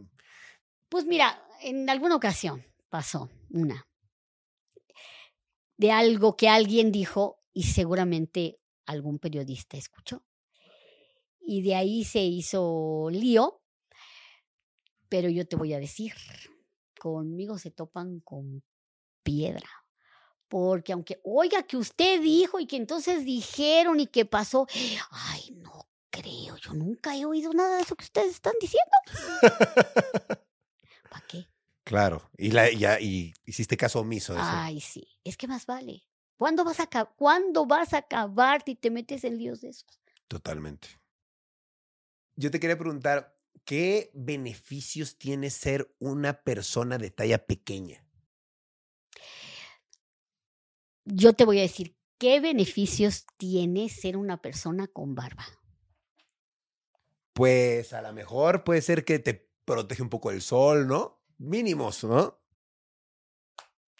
[0.89, 3.87] Pues mira, en alguna ocasión pasó una
[5.77, 10.25] de algo que alguien dijo y seguramente algún periodista escuchó.
[11.39, 13.61] Y de ahí se hizo lío,
[15.07, 16.11] pero yo te voy a decir,
[16.99, 18.63] conmigo se topan con
[19.23, 19.69] piedra.
[20.47, 24.67] Porque aunque, oiga, que usted dijo y que entonces dijeron y que pasó,
[25.11, 28.91] ay, no creo, yo nunca he oído nada de eso que ustedes están diciendo.
[31.09, 31.47] ¿Para qué?
[31.83, 34.49] Claro, y, la, ya, y hiciste caso omiso de eso.
[34.51, 36.05] Ay, sí, es que más vale.
[36.37, 39.99] ¿Cuándo vas a, ¿cuándo vas a acabar si te metes en líos de esos?
[40.27, 40.87] Totalmente.
[42.35, 48.05] Yo te quería preguntar, ¿qué beneficios tiene ser una persona de talla pequeña?
[51.05, 55.45] Yo te voy a decir, ¿qué beneficios tiene ser una persona con barba?
[57.33, 61.21] Pues a lo mejor puede ser que te protege un poco el sol, ¿no?
[61.37, 62.39] Mínimos, ¿no?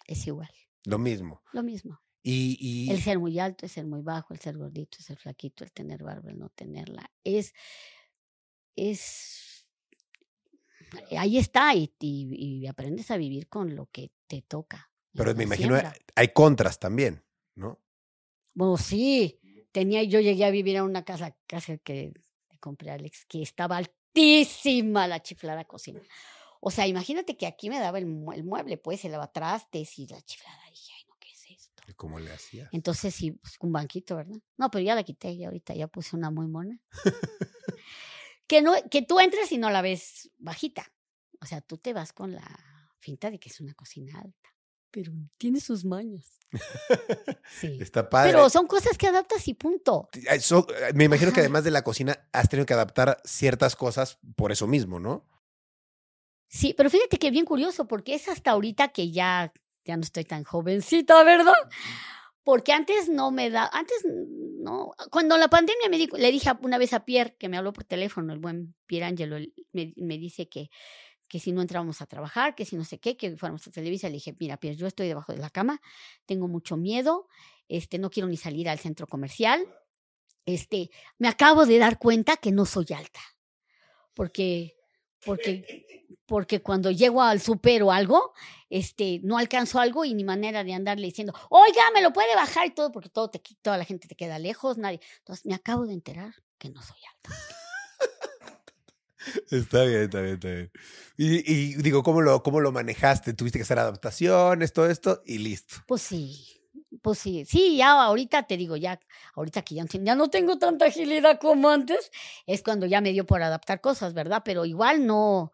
[0.06, 0.50] Es igual,
[0.84, 1.42] Lo mismo.
[1.52, 2.00] lo mismo.
[2.22, 5.18] Y, y El ser muy alto, el ser muy bajo, el ser gordito, el ser
[5.18, 7.10] flaquito, el tener barba, el no tenerla.
[7.24, 7.54] Es,
[8.76, 9.66] es,
[11.16, 14.89] ahí está y, y- y aprendes a vivir con lo que te toca.
[15.12, 15.94] En pero me imagino siembra.
[16.14, 17.80] hay contras también, ¿no?
[18.54, 19.38] Bueno, sí,
[19.72, 22.12] tenía, yo llegué a vivir a una casa, casa que
[22.58, 26.00] compré a Alex, que estaba altísima la chiflada cocina.
[26.60, 30.06] O sea, imagínate que aquí me daba el, mue- el mueble, pues, el lavatrastes y
[30.06, 30.58] la chiflada.
[30.70, 31.82] Dije, ay, no, ¿qué es esto?
[31.88, 32.68] ¿Y ¿Cómo le hacías?
[32.72, 34.36] Entonces, sí, pues, un banquito, ¿verdad?
[34.58, 36.78] No, pero ya la quité y ahorita ya puse una muy mona.
[38.46, 40.92] que, no, que tú entres y no la ves bajita.
[41.40, 42.44] O sea, tú te vas con la
[42.98, 44.49] finta de que es una cocina alta.
[44.90, 46.38] Pero tiene sus mañas.
[47.60, 47.78] Sí.
[47.80, 48.32] Está padre.
[48.32, 50.08] Pero son cosas que adaptas y punto.
[50.40, 54.18] So- eh, me imagino que además de la cocina has tenido que adaptar ciertas cosas
[54.36, 55.26] por eso mismo, ¿no?
[56.48, 59.52] Sí, pero fíjate que bien curioso, porque es hasta ahorita que ya,
[59.84, 61.54] ya no estoy tan jovencita, ¿verdad?
[62.42, 66.78] Porque antes no me da, antes no, cuando la pandemia me dijo, le dije una
[66.78, 70.18] vez a Pierre, que me habló por teléfono, el buen Pierre Angelo, él me, me
[70.18, 70.70] dice que,
[71.30, 74.08] que si no entrábamos a trabajar, que si no sé qué, que fuéramos a Televisa,
[74.08, 75.80] le dije, mira, Pierre, yo estoy debajo de la cama,
[76.26, 77.28] tengo mucho miedo,
[77.68, 79.64] este, no quiero ni salir al centro comercial,
[80.44, 83.20] este, me acabo de dar cuenta que no soy alta,
[84.12, 84.76] porque,
[85.24, 85.86] porque
[86.26, 88.34] porque cuando llego al súper o algo,
[88.68, 92.68] este, no alcanzo algo y ni manera de andarle diciendo, oiga, me lo puede bajar
[92.68, 95.00] y todo, porque todo te, toda la gente te queda lejos, nadie.
[95.18, 97.36] Entonces me acabo de enterar que no soy alta.
[99.50, 100.70] Está bien, está bien, está bien.
[101.16, 103.34] Y, digo, ¿cómo lo, ¿cómo lo manejaste?
[103.34, 105.22] ¿Tuviste que hacer adaptaciones, todo esto?
[105.26, 105.76] Y listo.
[105.86, 106.62] Pues sí,
[107.02, 108.98] pues sí, sí, ya ahorita te digo, ya,
[109.34, 112.10] ahorita que ya, no- tengo tanta agilidad como antes,
[112.46, 114.42] es cuando ya me dio por adaptar cosas, ¿verdad?
[114.44, 115.52] Pero igual no,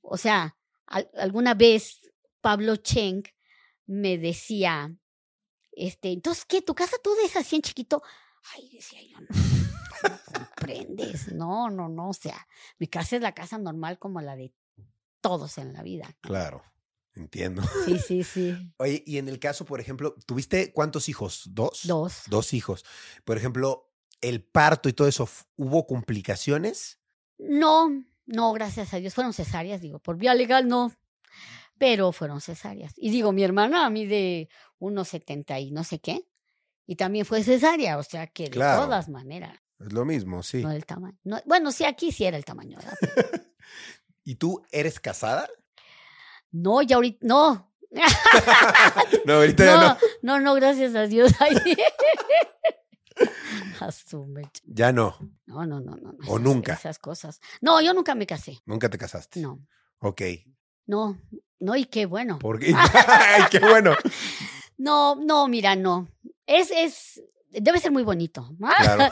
[0.00, 0.56] o sea,
[0.86, 2.00] al- alguna vez
[2.40, 3.24] Pablo Cheng
[3.86, 4.94] me decía,
[5.72, 6.62] este, entonces, ¿qué?
[6.62, 8.02] ¿Tu casa todo es así en chiquito?
[8.54, 9.26] Ay, decía yo, no,
[10.90, 12.46] no no, no, no, o sea,
[12.78, 14.52] mi casa es la casa normal como la de
[15.20, 16.16] todos en la vida.
[16.20, 16.62] Claro,
[17.14, 17.62] entiendo.
[17.84, 21.44] Sí, sí, sí, Oye, y en el caso, por ejemplo, ¿tuviste cuántos hijos?
[21.52, 21.82] ¿Dos?
[21.84, 22.22] dos.
[22.28, 22.84] Dos hijos.
[23.24, 27.00] Por ejemplo, el parto y todo eso, ¿hubo complicaciones?
[27.38, 27.88] No,
[28.26, 29.14] no, gracias a Dios.
[29.14, 30.92] Fueron cesáreas, digo, por vía legal no,
[31.78, 32.92] pero fueron cesáreas.
[32.96, 36.26] Y digo, mi hermana a mí de unos 70 y no sé qué,
[36.86, 38.82] y también fue cesárea, o sea que de Claro.
[38.84, 40.62] todas maneras, Es lo mismo, sí.
[40.62, 41.18] no del tamaño.
[41.24, 42.78] No, bueno, sí, aquí sí era el tamaño.
[44.24, 45.48] ¿Y tú eres casada?
[46.52, 47.72] No, ya ahorita, no.
[49.24, 49.80] no, ahorita ya No,
[50.22, 50.38] no.
[50.38, 51.32] no, no, gracias a Dios.
[54.66, 55.16] Ya no.
[55.46, 56.12] No, no, no, no.
[56.12, 56.74] no, ¿O esas- nunca?
[56.74, 57.40] Esas cosas.
[57.60, 58.58] No, yo nunca me casé.
[58.66, 59.40] Nunca te casaste.
[59.40, 59.60] No,
[60.00, 60.22] Ok.
[60.86, 61.18] no,
[61.58, 62.38] no, y qué bueno.
[62.38, 62.72] ¿Por qué?
[62.76, 63.94] Ay, qué bueno.
[64.78, 66.08] No, no, mira, no.
[66.46, 68.48] Es, es, debe ser muy bonito.
[68.58, 68.68] ¿no?
[68.78, 69.10] Claro.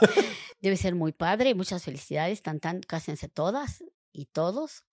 [0.61, 1.55] Debe ser muy padre.
[1.55, 2.43] Muchas felicidades.
[2.43, 4.85] Tan, tan, cásense todas y todos.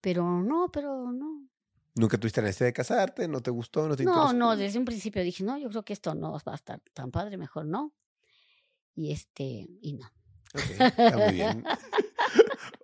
[0.00, 1.46] Pero no, pero no.
[1.94, 3.28] ¿Nunca tuviste la necesidad de casarte?
[3.28, 3.86] ¿No te gustó?
[3.86, 6.54] ¿No te No, desde un principio dije, no, yo creo que esto no va a
[6.54, 7.92] estar tan padre, mejor no.
[8.94, 10.06] Y este, y no.
[10.54, 11.64] Ok, está muy bien.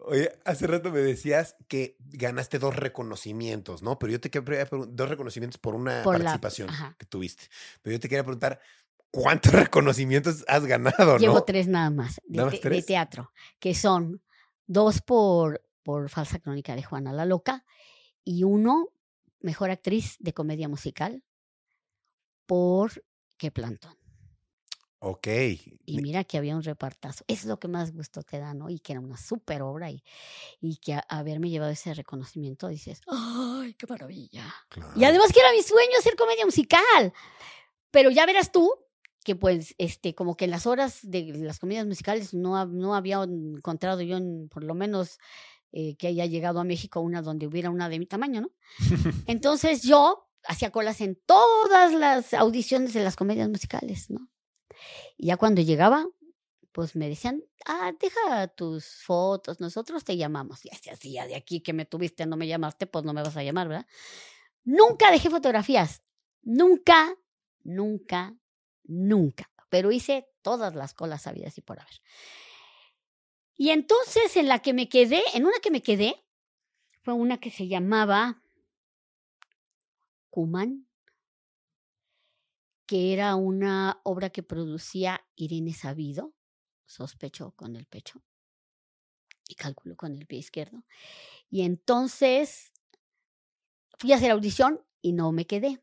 [0.00, 3.98] Oye, hace rato me decías que ganaste dos reconocimientos, ¿no?
[3.98, 6.96] Pero yo te quería preguntar, dos reconocimientos por una Por la- participación ajá.
[6.98, 7.44] que tuviste.
[7.82, 8.60] Pero yo te quería preguntar,
[9.10, 11.42] ¿cuántos reconocimientos has ganado, Llevo no?
[11.44, 12.86] tres nada más de, ¿Nada más te- de tres?
[12.86, 14.22] teatro, que son
[14.66, 17.64] dos por, por Falsa Crónica de Juana la Loca
[18.24, 18.88] y uno,
[19.40, 21.22] Mejor Actriz de Comedia Musical,
[22.46, 23.04] por
[23.36, 23.96] Qué Plantón.
[25.00, 25.28] Ok.
[25.28, 27.22] Y mira que había un repartazo.
[27.28, 28.68] Es lo que más gusto te da, ¿no?
[28.68, 30.02] Y que era una súper obra y,
[30.60, 34.52] y que a- haberme llevado ese reconocimiento dices, ¡ay, qué maravilla!
[34.68, 34.90] claro.
[34.96, 37.12] Y además que era mi sueño hacer comedia musical.
[37.92, 38.74] Pero ya verás tú
[39.24, 43.22] que pues, este, como que en las horas de las comedias musicales no, no había
[43.22, 45.18] encontrado yo, en- por lo menos,
[45.72, 48.50] eh, que haya llegado a México una donde hubiera una de mi tamaño, ¿no?
[49.26, 54.28] Entonces yo hacía colas en todas las audiciones de las comedias musicales, ¿no?
[55.16, 56.06] Y ya cuando llegaba,
[56.72, 60.64] pues me decían, ah, deja tus fotos, nosotros te llamamos.
[60.64, 63.22] Y así, así, ya de aquí que me tuviste, no me llamaste, pues no me
[63.22, 63.86] vas a llamar, ¿verdad?
[64.64, 66.02] Nunca dejé fotografías,
[66.42, 67.16] nunca,
[67.64, 68.36] nunca,
[68.88, 69.50] nunca.
[69.70, 72.00] Pero hice todas las colas sabidas y por haber.
[73.54, 76.24] Y entonces en la que me quedé, en una que me quedé,
[77.02, 78.42] fue una que se llamaba
[80.30, 80.88] Cuman,
[82.86, 86.34] que era una obra que producía Irene Sabido,
[86.86, 88.22] sospecho con el pecho
[89.48, 90.84] y cálculo con el pie izquierdo.
[91.50, 92.72] Y entonces
[93.98, 95.82] fui a hacer audición y no me quedé.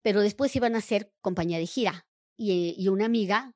[0.00, 2.06] Pero después iban a hacer compañía de gira
[2.50, 3.54] y, una amiga,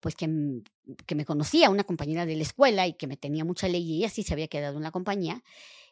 [0.00, 0.62] pues que, m-
[1.06, 3.98] que me conocía, una compañera de la escuela y que me tenía mucha ley y
[3.98, 5.42] ella sí se había quedado en la compañía,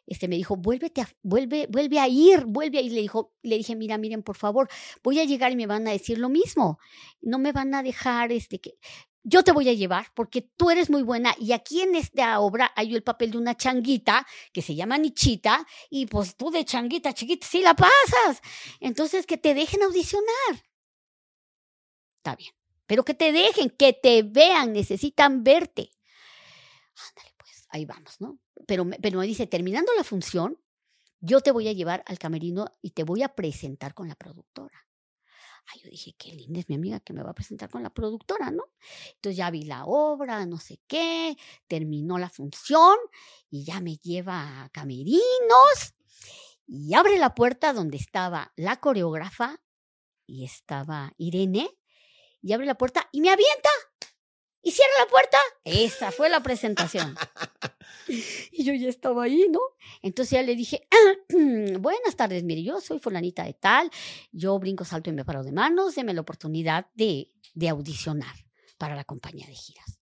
[0.07, 2.91] este me dijo, vuélvete a, vuelve, vuelve a ir, vuelve a ir.
[2.91, 4.67] Le, dijo, le dije, mira, miren, por favor,
[5.03, 6.79] voy a llegar y me van a decir lo mismo.
[7.21, 8.73] No me van a dejar, este, que
[9.23, 12.71] yo te voy a llevar porque tú eres muy buena y aquí en esta obra
[12.75, 17.13] hay el papel de una changuita que se llama Nichita y pues tú de changuita
[17.13, 18.41] chiquita sí la pasas.
[18.79, 20.63] Entonces que te dejen audicionar.
[22.21, 22.53] Está bien,
[22.85, 25.89] pero que te dejen, que te vean, necesitan verte.
[27.09, 28.37] Ándale, pues, ahí vamos, ¿no?
[28.67, 30.59] Pero, pero me dice, terminando la función,
[31.19, 34.87] yo te voy a llevar al camerino y te voy a presentar con la productora.
[35.65, 37.89] Ay, yo dije, qué linda es mi amiga que me va a presentar con la
[37.89, 38.65] productora, ¿no?
[39.15, 41.35] Entonces ya vi la obra, no sé qué,
[41.67, 42.97] terminó la función
[43.49, 45.95] y ya me lleva a camerinos
[46.67, 49.59] y abre la puerta donde estaba la coreógrafa
[50.27, 51.80] y estaba Irene
[52.41, 53.69] y abre la puerta y me avienta
[54.63, 55.37] y cierra la puerta.
[55.63, 57.15] Esa fue la presentación.
[58.51, 59.59] Y yo ya estaba ahí, ¿no?
[60.01, 60.85] Entonces ya le dije,
[61.79, 63.89] buenas tardes, mire, yo soy fulanita de tal,
[64.33, 68.35] yo brinco, salto y me paro de manos, deme la oportunidad de, de audicionar
[68.77, 69.99] para la compañía de giras.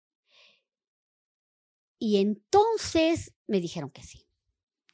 [1.97, 4.27] Y entonces me dijeron que sí.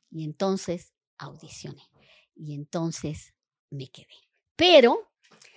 [0.10, 1.90] Y entonces audicioné.
[2.36, 3.34] Y entonces
[3.70, 4.16] me quedé.
[4.56, 5.11] Pero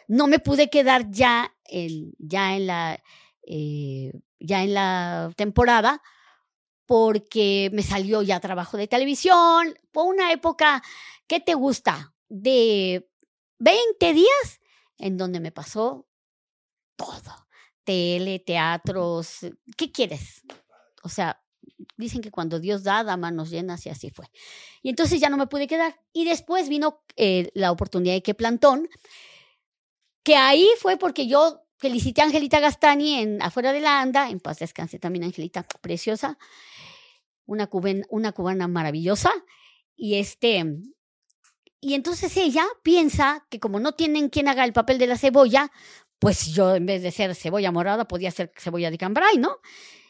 [0.09, 3.03] no me pude quedar ya en, ya en la
[3.47, 6.03] eh, ya en la temporada
[6.87, 10.83] porque me salió ya trabajo de televisión, por una época,
[11.27, 12.15] ¿qué te gusta?
[12.29, 13.09] De
[13.59, 14.61] 20 días
[14.99, 16.07] en donde me pasó
[16.97, 17.47] todo.
[17.85, 19.41] Tele, teatros,
[19.77, 20.43] ¿qué quieres?
[21.03, 21.43] O sea,
[21.97, 24.27] dicen que cuando Dios da, da manos llenas y así fue.
[24.83, 26.01] Y entonces ya no me pude quedar.
[26.13, 28.89] Y después vino eh, la oportunidad de que Plantón,
[30.25, 34.41] que ahí fue porque yo felicité a Angelita Gastani en Afuera de la Anda, en
[34.41, 36.39] paz descanse también Angelita, preciosa,
[37.47, 37.69] una,
[38.09, 39.31] una cubana maravillosa,
[39.95, 40.65] y este,
[41.81, 45.71] y entonces ella piensa que como no tienen quien haga el papel de la cebolla,
[46.19, 49.59] pues yo en vez de ser cebolla morada podía ser cebolla de cambray, ¿no?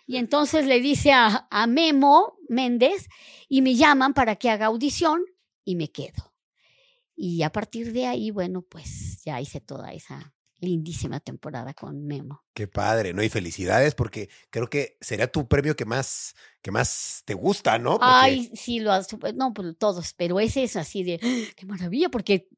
[0.06, 3.08] Y entonces le dice a, a Memo Méndez
[3.48, 5.24] y me llaman para que haga audición
[5.64, 6.34] y me quedo.
[7.16, 12.44] Y a partir de ahí, bueno, pues ya hice toda esa lindísima temporada con Memo.
[12.54, 13.22] Qué padre, ¿no?
[13.22, 17.92] Y felicidades porque creo que sería tu premio que más, que más te gusta, ¿no?
[17.92, 21.52] Porque, Ay, sí, lo has, no, pues todos, pero ese es así de, ¡ah!
[21.56, 22.48] qué maravilla, porque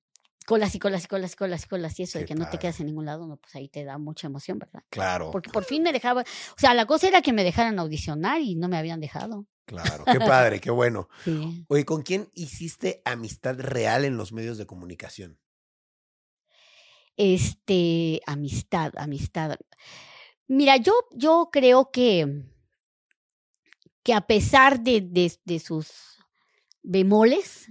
[0.46, 2.58] colas y colas y colas y colas y colas y eso de que no te
[2.58, 4.82] quedas en ningún lado, no, pues ahí te da mucha emoción, ¿verdad?
[4.90, 8.40] Claro, Porque por fin me dejaba, o sea, la cosa era que me dejaran audicionar
[8.40, 9.46] y no me habían dejado.
[9.64, 10.04] claro.
[10.04, 11.08] Qué padre, qué bueno.
[11.24, 11.64] Sí.
[11.68, 15.38] Oye, ¿con quién hiciste amistad real en los medios de comunicación?
[17.16, 19.56] Este, amistad, amistad.
[20.48, 22.44] Mira, yo, yo creo que,
[24.02, 25.88] que a pesar de, de, de sus
[26.82, 27.68] bemoles,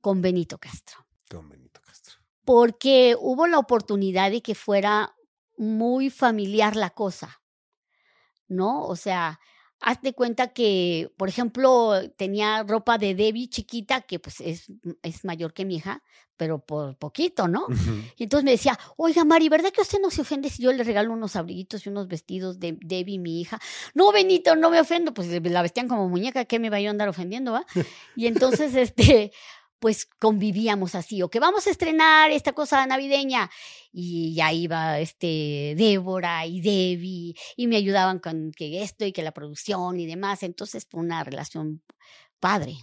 [0.00, 1.06] con Benito Castro.
[1.30, 2.16] Con Benito Castro.
[2.44, 5.14] Porque hubo la oportunidad de que fuera
[5.56, 7.40] muy familiar la cosa,
[8.46, 8.84] ¿no?
[8.84, 9.40] O sea,
[9.80, 14.66] haz de cuenta que, por ejemplo, tenía ropa de Debbie chiquita, que pues es,
[15.02, 16.02] es mayor que mi hija,
[16.36, 17.66] pero por poquito, ¿no?
[18.16, 20.82] Y entonces me decía, oiga, Mari, ¿verdad que usted no se ofende si yo le
[20.82, 23.60] regalo unos abriguitos y unos vestidos de Debbie, mi hija?
[23.94, 26.90] No, Benito, no me ofendo, pues la vestían como muñeca, ¿qué me iba yo a
[26.90, 27.64] andar ofendiendo, va?
[28.16, 29.32] Y entonces, este,
[29.78, 33.50] pues convivíamos así, o que vamos a estrenar esta cosa navideña.
[33.92, 39.22] Y ya iba este Débora y Debbie, y me ayudaban con que esto y que
[39.22, 40.42] la producción y demás.
[40.42, 41.82] Entonces fue una relación
[42.40, 42.76] padre.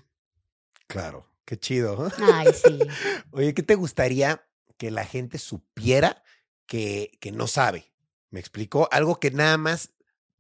[0.88, 2.12] Claro, qué chido.
[2.34, 2.80] Ay, sí.
[3.32, 6.24] Oye, ¿qué te gustaría que la gente supiera
[6.66, 7.92] que, que no sabe?
[8.30, 8.88] ¿Me explicó?
[8.92, 9.92] Algo que nada más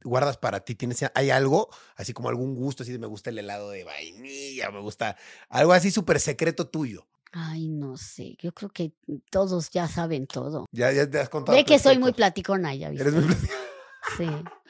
[0.04, 0.76] guardas para ti?
[0.76, 4.72] ¿Tienes, ¿Hay algo, así como algún gusto, así de me gusta el helado de vainilla,
[4.72, 5.18] me gusta
[5.49, 7.08] algo así súper secreto tuyo?
[7.34, 8.93] Ay, no sé, yo creo que
[9.30, 10.66] todos ya saben todo.
[10.72, 11.58] Ya, ya te has contado.
[11.58, 13.08] Ve que soy muy platicona, ya viste.
[13.08, 13.60] Eres muy platicona.
[14.18, 14.28] Sí.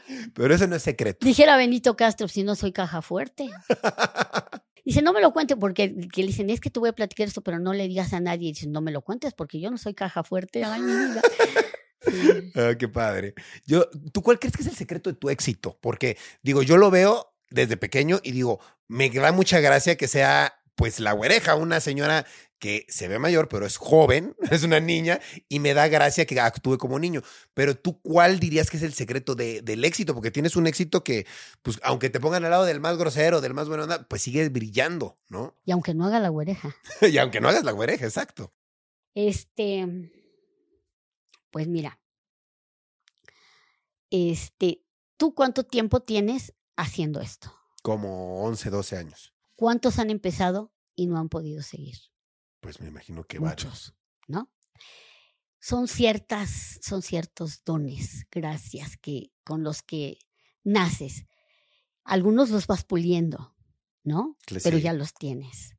[0.34, 1.26] Pero eso no es secreto.
[1.26, 3.50] Dijera Benito Castro, si no soy caja fuerte.
[4.84, 7.28] Dice, no me lo cuente porque que le dicen, es que te voy a platicar
[7.28, 8.50] esto, pero no le digas a nadie.
[8.50, 10.64] Dice, no me lo cuentes porque yo no soy caja fuerte.
[10.64, 11.22] Ay, mi vida.
[12.56, 13.34] Ah, qué padre.
[13.66, 15.78] Yo, ¿Tú cuál crees que es el secreto de tu éxito?
[15.82, 20.62] Porque, digo, yo lo veo desde pequeño y digo, me da mucha gracia que sea,
[20.76, 22.26] pues, la güereja, una señora
[22.62, 26.39] que se ve mayor, pero es joven, es una niña, y me da gracia que
[26.39, 27.22] actúe como niño.
[27.54, 30.14] Pero tú, ¿cuál dirías que es el secreto de, del éxito?
[30.14, 31.26] Porque tienes un éxito que,
[31.62, 35.18] pues, aunque te pongan al lado del más grosero, del más bueno, pues sigues brillando,
[35.28, 35.58] ¿no?
[35.66, 36.76] Y aunque no haga la güereja.
[37.02, 38.54] y aunque no hagas la güereja, exacto.
[39.16, 40.12] Este,
[41.52, 41.99] pues mira,
[44.10, 44.84] este,
[45.18, 47.54] ¿tú cuánto tiempo tienes haciendo esto?
[47.84, 49.34] Como 11, 12 años.
[49.56, 51.97] ¿Cuántos han empezado y no han podido seguir?
[52.60, 53.95] Pues me imagino que Muchos, varios.
[54.28, 54.52] ¿no?
[55.60, 60.18] Son ciertas, son ciertos dones, gracias, que con los que
[60.64, 61.26] naces.
[62.04, 63.56] Algunos los vas puliendo,
[64.04, 64.38] ¿no?
[64.64, 65.76] Pero ya los tienes.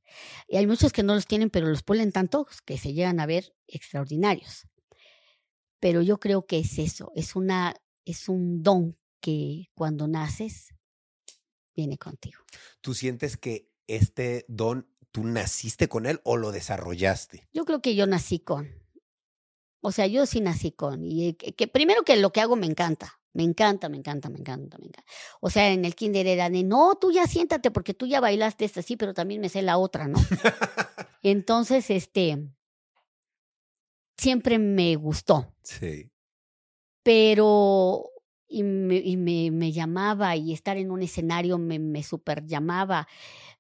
[0.47, 3.27] Y hay muchos que no los tienen, pero los pulen tanto que se llegan a
[3.27, 4.69] ver extraordinarios.
[5.83, 7.75] Pero yo creo que es eso, es una,
[8.05, 10.73] es un don que cuando naces
[11.75, 12.39] viene contigo.
[12.81, 17.49] ¿Tú sientes que este don, tú naciste con él o lo desarrollaste?
[17.53, 18.71] Yo creo que yo nací con.
[19.81, 21.05] O sea, yo sí nací con.
[21.05, 23.21] Y que, que primero que lo que hago me encanta.
[23.33, 25.11] Me encanta, me encanta, me encanta, me encanta.
[25.41, 28.67] O sea, en el kinder era de, no, tú ya siéntate porque tú ya bailaste
[28.67, 30.21] esta, sí, pero también me sé la otra, ¿no?
[31.25, 32.39] Entonces, este,
[34.23, 36.11] siempre me gustó, Sí.
[37.03, 38.05] pero,
[38.49, 43.09] y me, y me, me llamaba y estar en un escenario me, me super llamaba,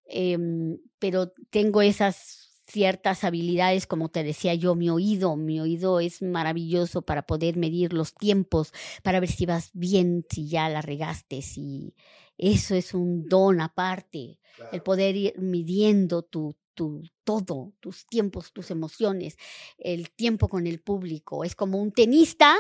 [0.04, 6.22] em, pero tengo esas ciertas habilidades, como te decía yo, mi oído, mi oído es
[6.22, 11.42] maravilloso para poder medir los tiempos, para ver si vas bien, si ya la regaste,
[11.42, 11.94] si
[12.38, 14.38] eso es un don aparte,
[14.70, 19.36] el poder ir midiendo tu, tu todo, tus tiempos, tus emociones,
[19.78, 21.44] el tiempo con el público.
[21.44, 22.56] Es como un tenista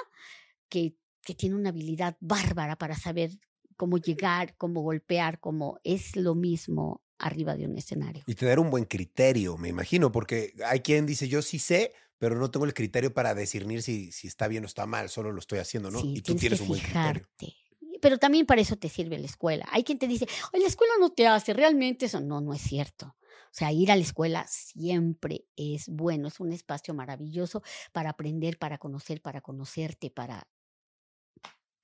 [0.68, 3.30] que, que tiene una habilidad bárbara para saber
[3.76, 8.24] cómo llegar, cómo golpear, cómo es lo mismo arriba de un escenario.
[8.26, 12.36] Y tener un buen criterio, me imagino, porque hay quien dice, yo sí sé, pero
[12.36, 15.38] no tengo el criterio para discernir si, si está bien o está mal, solo lo
[15.38, 16.00] estoy haciendo, ¿no?
[16.00, 17.24] Sí, y tú tienes que un buen criterio.
[17.24, 17.56] fijarte.
[18.00, 19.66] Pero también para eso te sirve la escuela.
[19.70, 22.60] Hay quien te dice, "Ay, la escuela no te hace, realmente eso no, no es
[22.62, 23.16] cierto.
[23.52, 28.58] O sea, ir a la escuela siempre es bueno, es un espacio maravilloso para aprender,
[28.58, 30.48] para conocer, para conocerte, para...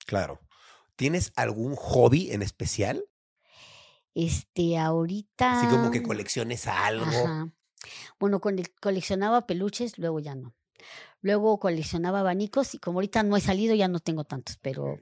[0.07, 0.41] Claro.
[0.97, 3.05] ¿Tienes algún hobby en especial?
[4.15, 5.61] Este, ahorita...
[5.61, 7.05] Así como que colecciones algo.
[7.05, 7.53] Ajá.
[8.19, 10.55] Bueno, coleccionaba peluches, luego ya no.
[11.21, 14.99] Luego coleccionaba abanicos y como ahorita no he salido ya no tengo tantos, pero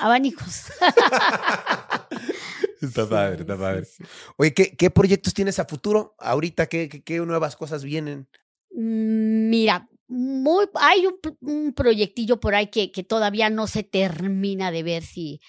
[0.00, 0.66] abanicos.
[2.80, 3.84] Está Sí, padre, está padre.
[3.84, 4.04] sí.
[4.36, 6.14] Oye, ¿qué, qué proyectos tienes a futuro?
[6.18, 8.28] Ahorita, ¿qué, qué, qué nuevas cosas vienen?
[8.70, 14.70] Mm, Mira, muy, hay un, un proyectillo por ahí que, que todavía no se termina
[14.70, 15.40] de ver si,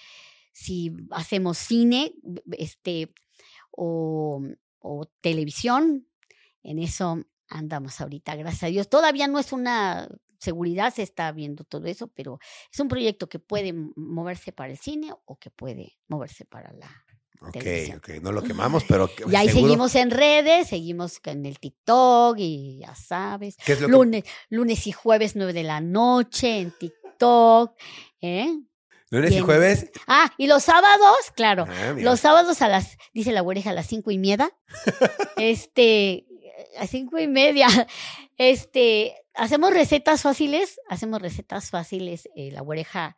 [0.52, 2.14] si hacemos cine
[2.52, 3.12] este,
[3.70, 4.42] o,
[4.80, 6.06] o televisión.
[6.62, 8.88] En eso andamos ahorita, gracias a Dios.
[8.88, 10.08] Todavía no es una
[10.38, 12.38] seguridad, se está viendo todo eso, pero
[12.72, 16.90] es un proyecto que puede moverse para el cine o que puede moverse para la
[17.42, 17.98] Ok, Televisión.
[17.98, 22.36] ok, no lo quemamos, pero y ahí seguro- seguimos en redes, seguimos en el TikTok
[22.38, 23.56] y ya sabes.
[23.64, 27.74] ¿Qué es lo que- Lunes, lunes y jueves, nueve de la noche en TikTok.
[28.20, 28.48] ¿eh?
[29.10, 29.90] lunes y jueves.
[30.06, 31.64] Ah, y los sábados, claro.
[31.68, 31.94] Ah.
[31.98, 34.52] Los sábados a las, dice la oreja, a las cinco y media.
[35.36, 36.26] este,
[36.78, 37.66] A cinco y media.
[38.36, 43.16] Este, hacemos recetas fáciles, hacemos recetas fáciles, eh, la oreja,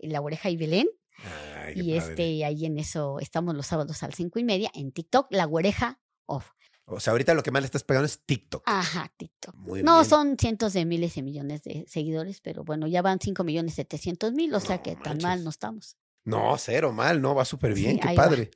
[0.00, 0.88] la oreja y Belén.
[1.16, 2.12] Ay, y padre.
[2.12, 5.46] este, ahí en eso estamos los sábados a las cinco y media en TikTok, la
[5.46, 6.50] oreja off.
[6.86, 8.62] O sea, ahorita lo que más le estás pegando es TikTok.
[8.66, 9.54] Ajá, TikTok.
[9.54, 10.10] Muy No, bien.
[10.10, 14.32] son cientos de miles y millones de seguidores, pero bueno, ya van cinco millones setecientos
[14.34, 15.96] mil, o sea No que tan mal no estamos.
[16.26, 18.14] No, cero mal, no, va súper bien, Sí, qué va.
[18.14, 18.50] padre.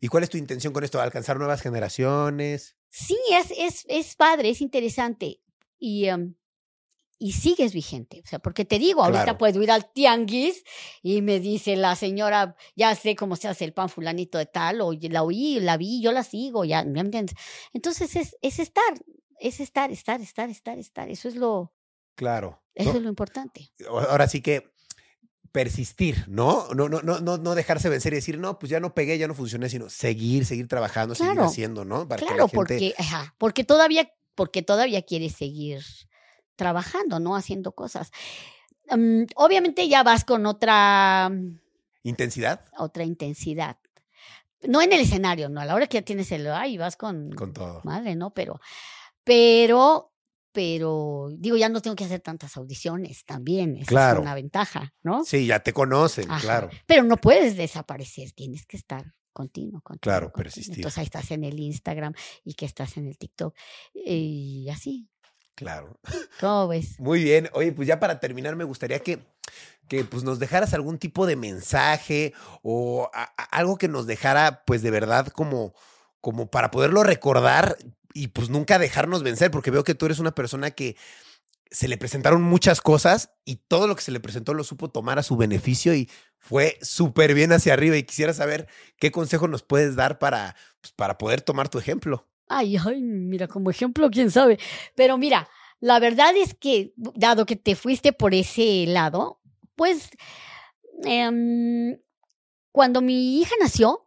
[0.00, 1.00] ¿Y cuál es tu intención con esto?
[1.00, 2.76] ¿Alcanzar nuevas generaciones?
[2.90, 5.40] Sí, es, es, es padre, es interesante.
[5.78, 6.34] Y, em,
[7.24, 8.20] y sigues vigente.
[8.22, 9.38] O sea, porque te digo, ahorita Claro.
[9.38, 10.62] puedo ir al tianguis
[11.02, 14.82] y me dice la señora, ya sé cómo se hace el pan fulanito de tal,
[14.82, 17.34] o la oí, la vi, yo la sigo, ya, ¿me entiendes?
[17.72, 18.84] Entonces es, es estar,
[19.40, 21.08] es estar, estar, estar, estar, estar.
[21.08, 21.72] Eso es lo,
[22.14, 22.62] Claro.
[22.74, 22.96] eso ¿no?
[22.98, 23.72] es lo importante.
[23.88, 24.70] Ahora sí que
[25.50, 26.68] persistir, ¿no?
[26.74, 29.28] No, no, no, no, no dejarse vencer y decir, no, pues ya no pegué, ya
[29.28, 32.06] no funcioné, sino seguir, seguir trabajando, seguir haciendo, ¿no?
[32.06, 32.56] Para que Claro, la gente...
[32.56, 35.80] porque, ajá, porque todavía, porque todavía quieres seguir
[36.56, 37.36] trabajando, ¿no?
[37.36, 38.10] Haciendo cosas.
[38.90, 41.30] Mm, obviamente ya vas con otra,
[42.02, 43.78] Intensidad otra intensidad.
[44.62, 45.60] No en el escenario, no.
[45.60, 47.80] A la hora que ya tienes el ay, vas con, con todo.
[47.84, 48.32] madre, ¿no?
[48.32, 48.60] Pero,
[49.22, 50.12] pero,
[50.52, 53.76] pero, digo, ya no tengo que hacer tantas audiciones también.
[53.76, 54.18] Esa Claro.
[54.20, 55.24] es una ventaja, ¿no?
[55.24, 56.40] Sí, ya te conocen, Ajá.
[56.40, 56.70] claro.
[56.86, 60.00] Pero no puedes desaparecer, tienes que estar continuo, continuo.
[60.00, 60.44] Claro, continuo.
[60.44, 60.76] persistir.
[60.76, 63.54] Entonces ahí estás en el Instagram y que estás en el TikTok
[63.94, 65.08] y así.
[65.54, 65.98] Claro.
[66.40, 66.94] ¿Cómo ves?
[66.98, 67.48] Muy bien.
[67.52, 69.24] Oye, pues ya para terminar, me gustaría que,
[69.88, 72.32] que pues nos dejaras algún tipo de mensaje
[72.62, 75.74] o a- a- algo que nos dejara, pues de verdad, como,
[76.20, 77.76] como para poderlo recordar
[78.12, 80.96] y pues nunca dejarnos vencer, porque veo que tú eres una persona que
[81.70, 85.18] se le presentaron muchas cosas y todo lo que se le presentó lo supo tomar
[85.18, 87.96] a su beneficio y fue súper bien hacia arriba.
[87.96, 92.28] Y quisiera saber qué consejo nos puedes dar para, pues, para poder tomar tu ejemplo.
[92.48, 94.58] Ay, ay, mira, como ejemplo, quién sabe.
[94.94, 95.48] Pero mira,
[95.80, 99.40] la verdad es que, dado que te fuiste por ese lado,
[99.76, 100.10] pues,
[101.04, 101.98] em,
[102.72, 104.06] cuando mi hija nació,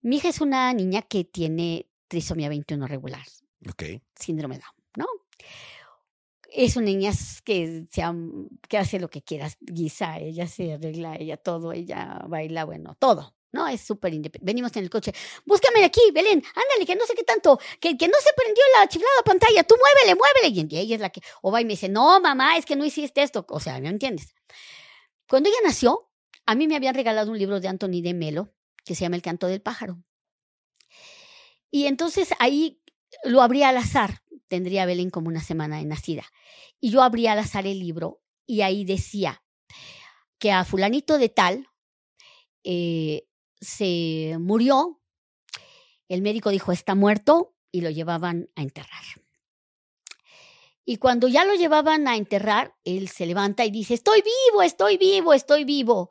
[0.00, 3.24] mi hija es una niña que tiene trisomía 21 regular,
[3.68, 3.84] Ok.
[4.14, 5.06] síndrome Down, ¿no?
[6.50, 7.12] Es una niña
[7.44, 8.02] que, se
[8.68, 13.34] que hace lo que quieras, guisa, ella se arregla, ella todo, ella baila, bueno, todo.
[13.52, 14.44] No, es súper independiente.
[14.44, 15.12] Venimos en el coche.
[15.44, 16.42] Búscame de aquí, Belén.
[16.54, 17.58] Ándale, que no sé qué tanto.
[17.78, 19.62] Que, no se prendió la chiflada pantalla.
[19.62, 20.68] Tú muévele, muévele.
[20.70, 21.20] Y ella es la que.
[21.42, 23.44] O va y me dice, no, mamá, es que no hiciste esto.
[23.50, 24.34] O sea, ¿me entiendes?
[25.28, 26.10] Cuando ella nació,
[26.46, 29.22] a mí me habían regalado un libro de Anthony de Melo que se llama El
[29.22, 30.02] canto del pájaro.
[31.70, 32.80] Y entonces ahí
[33.24, 34.22] lo abrí al azar.
[34.48, 36.24] Tendría Belén como una semana de nacida.
[36.80, 39.42] Y yo abrí al azar el libro y ahí decía
[40.38, 41.68] que a fulanito de tal
[42.64, 43.26] eh,
[43.62, 45.00] se murió,
[46.08, 49.04] el médico dijo está muerto y lo llevaban a enterrar.
[50.84, 54.98] Y cuando ya lo llevaban a enterrar, él se levanta y dice, estoy vivo, estoy
[54.98, 56.10] vivo, estoy vivo.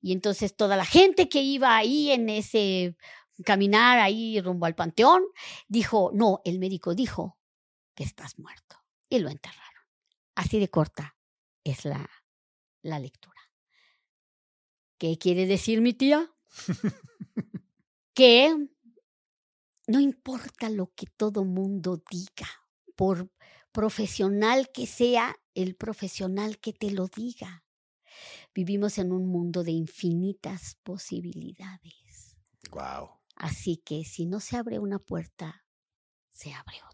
[0.00, 2.96] Y entonces toda la gente que iba ahí en ese
[3.44, 5.24] caminar ahí rumbo al panteón,
[5.66, 7.36] dijo, no, el médico dijo
[7.96, 8.76] que estás muerto.
[9.08, 9.82] Y lo enterraron.
[10.36, 11.16] Así de corta
[11.64, 12.08] es la,
[12.82, 13.40] la lectura.
[14.98, 16.32] ¿Qué quiere decir mi tía?
[18.14, 18.54] Que
[19.86, 22.48] no importa lo que todo mundo diga,
[22.96, 23.30] por
[23.72, 27.64] profesional que sea, el profesional que te lo diga.
[28.54, 32.36] Vivimos en un mundo de infinitas posibilidades.
[32.70, 33.10] Wow.
[33.36, 35.64] Así que si no se abre una puerta,
[36.30, 36.91] se abre otra.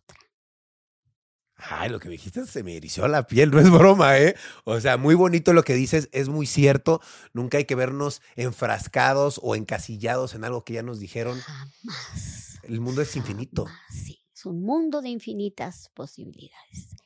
[1.59, 4.37] Ay, lo que me dijiste se me erizó la piel, no es broma, ¿eh?
[4.65, 7.01] O sea, muy bonito lo que dices, es muy cierto.
[7.33, 11.39] Nunca hay que vernos enfrascados o encasillados en algo que ya nos dijeron.
[11.41, 12.61] Jamás.
[12.63, 13.65] El mundo es infinito.
[13.65, 16.97] jamás, Sí, es un mundo de infinitas posibilidades.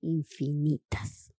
[0.00, 1.32] Infinitas.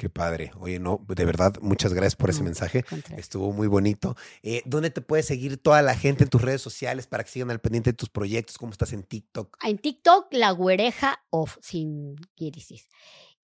[0.00, 0.50] Qué padre.
[0.58, 2.86] Oye, no, de verdad, muchas gracias por ese No, mensaje.
[3.18, 4.16] Estuvo muy bonito.
[4.42, 7.50] Eh, ¿Dónde te puede seguir toda la gente en tus redes sociales para que sigan
[7.50, 8.56] al pendiente de tus proyectos?
[8.56, 9.58] ¿Cómo estás en TikTok?
[9.62, 12.88] En TikTok, la güereja off, sin guirisis.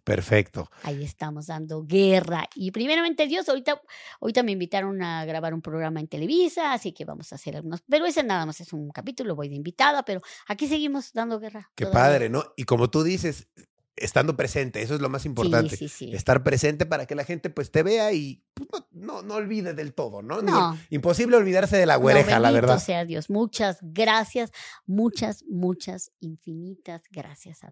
[0.03, 0.69] perfecto.
[0.83, 2.49] Ahí estamos dando guerra.
[2.57, 3.81] Y primeramente Dios, ahorita,
[4.21, 7.81] ahorita me invitaron a grabar un programa en Televisa, así que vamos a hacer algunos,
[7.89, 11.71] pero ese nada más es un capítulo, voy de invitada, pero aquí seguimos dando guerra.
[11.77, 12.03] Qué todavía.
[12.03, 12.43] padre, ¿no?
[12.57, 13.47] Y como tú dices,
[13.95, 15.77] estando presente, eso es lo más importante.
[15.77, 16.13] Sí, sí, sí.
[16.13, 19.75] Estar presente para que la gente pues te vea y pues, no, no, no olvide
[19.75, 20.43] del todo, ¿no?
[20.43, 20.77] No.
[20.91, 22.81] imposible olvidarse de la No, güereja, la verdad.
[22.81, 23.31] sea Dios.
[23.31, 24.51] Muchas gracias,
[24.87, 27.71] muchas, muchas, infinitas gracias a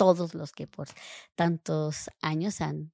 [0.00, 0.88] todos los que por
[1.34, 2.90] tantos años han,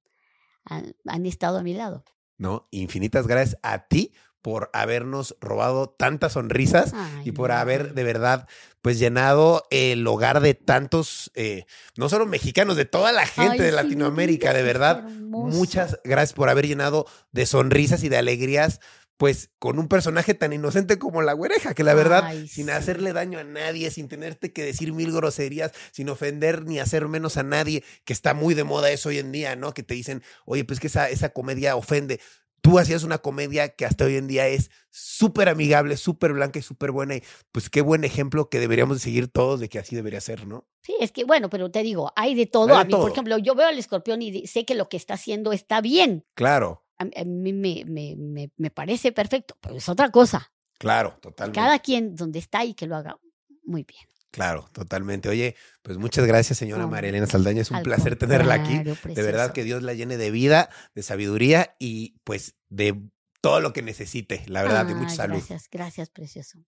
[0.65, 2.03] han, han estado a mi lado.
[2.37, 2.67] ¿No?
[2.69, 8.45] Infinitas gracias a ti por habernos robado tantas sonrisas Ay, y por haber de verdad
[8.81, 11.63] pues llenado el hogar de tantos, eh,
[11.95, 15.03] no solo mexicanos, de toda la gente Ay, de Latinoamérica, de verdad.
[15.03, 18.81] Muchas gracias por haber llenado de sonrisas y de alegrías,
[19.17, 22.71] pues con un personaje tan inocente como la güereja, que la verdad, Ay, sin sí.
[22.71, 27.37] hacerle daño a nadie, sin tenerte que decir mil groserías, sin ofender ni hacer menos
[27.37, 29.73] a nadie, que está muy de moda eso hoy en día, ¿no?
[29.73, 32.19] Que te dicen, oye, pues que esa, esa comedia ofende.
[32.61, 36.63] Tú hacías una comedia que hasta hoy en día es súper amigable, súper blanca y
[36.63, 37.15] súper buena.
[37.15, 40.45] Y pues qué buen ejemplo que deberíamos de seguir todos de que así debería ser,
[40.47, 40.67] ¿no?
[40.81, 42.69] Sí, es que bueno, pero te digo, hay de todo.
[42.69, 43.01] Hay de a mí, todo.
[43.03, 46.25] por ejemplo, yo veo al escorpión y sé que lo que está haciendo está bien.
[46.33, 50.51] Claro, A, mí me, me, me, me parece perfecto, pero es otra cosa.
[50.79, 51.59] claro, totalmente.
[51.59, 53.17] Cada quien donde está y que lo haga
[53.63, 54.01] muy bien.
[54.31, 55.29] Claro, totalmente.
[55.29, 57.61] Oye, pues muchas gracias, señora No, María Elena Saldaña.
[57.61, 58.75] Es un placer tenerla aquí.
[58.83, 59.53] contrario, De verdad precioso.
[59.53, 63.01] que Dios la llene de vida, de sabiduría y pues de
[63.41, 65.35] todo lo que necesite, la verdad, de mucha Ay, salud.
[65.37, 66.59] Gracias, gracias, precioso.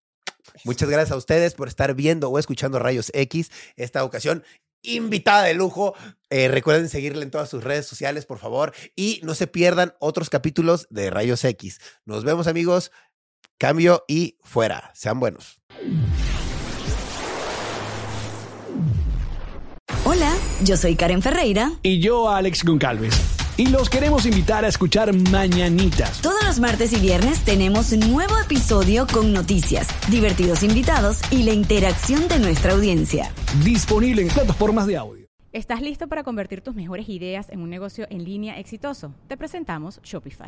[0.64, 3.52] Muchas gracias a ustedes por estar viendo o escuchando Rayos X.
[3.76, 4.44] Esta ocasión,
[4.82, 5.96] invitada de lujo.
[6.30, 8.74] Eh, recuerden seguirle en todas sus redes sociales, por favor.
[8.96, 11.80] Y no se pierdan otros capítulos de Rayos X.
[12.06, 12.92] Nos vemos, amigos.
[13.58, 14.92] Cambio y fuera.
[14.94, 15.60] Sean buenos.
[20.06, 21.74] Hola, yo soy Karen Ferreira.
[21.84, 23.39] Y yo, Alex Goncalves.
[23.60, 26.22] Y los queremos invitar a escuchar Mañanitas.
[26.22, 31.52] Todos los martes y viernes tenemos un nuevo episodio con noticias, divertidos invitados y la
[31.52, 33.34] interacción de nuestra audiencia.
[33.62, 35.26] Disponible en plataformas de audio.
[35.52, 39.14] ¿Estás listo para convertir tus mejores ideas en un negocio en línea exitoso?
[39.28, 40.48] Te presentamos Shopify.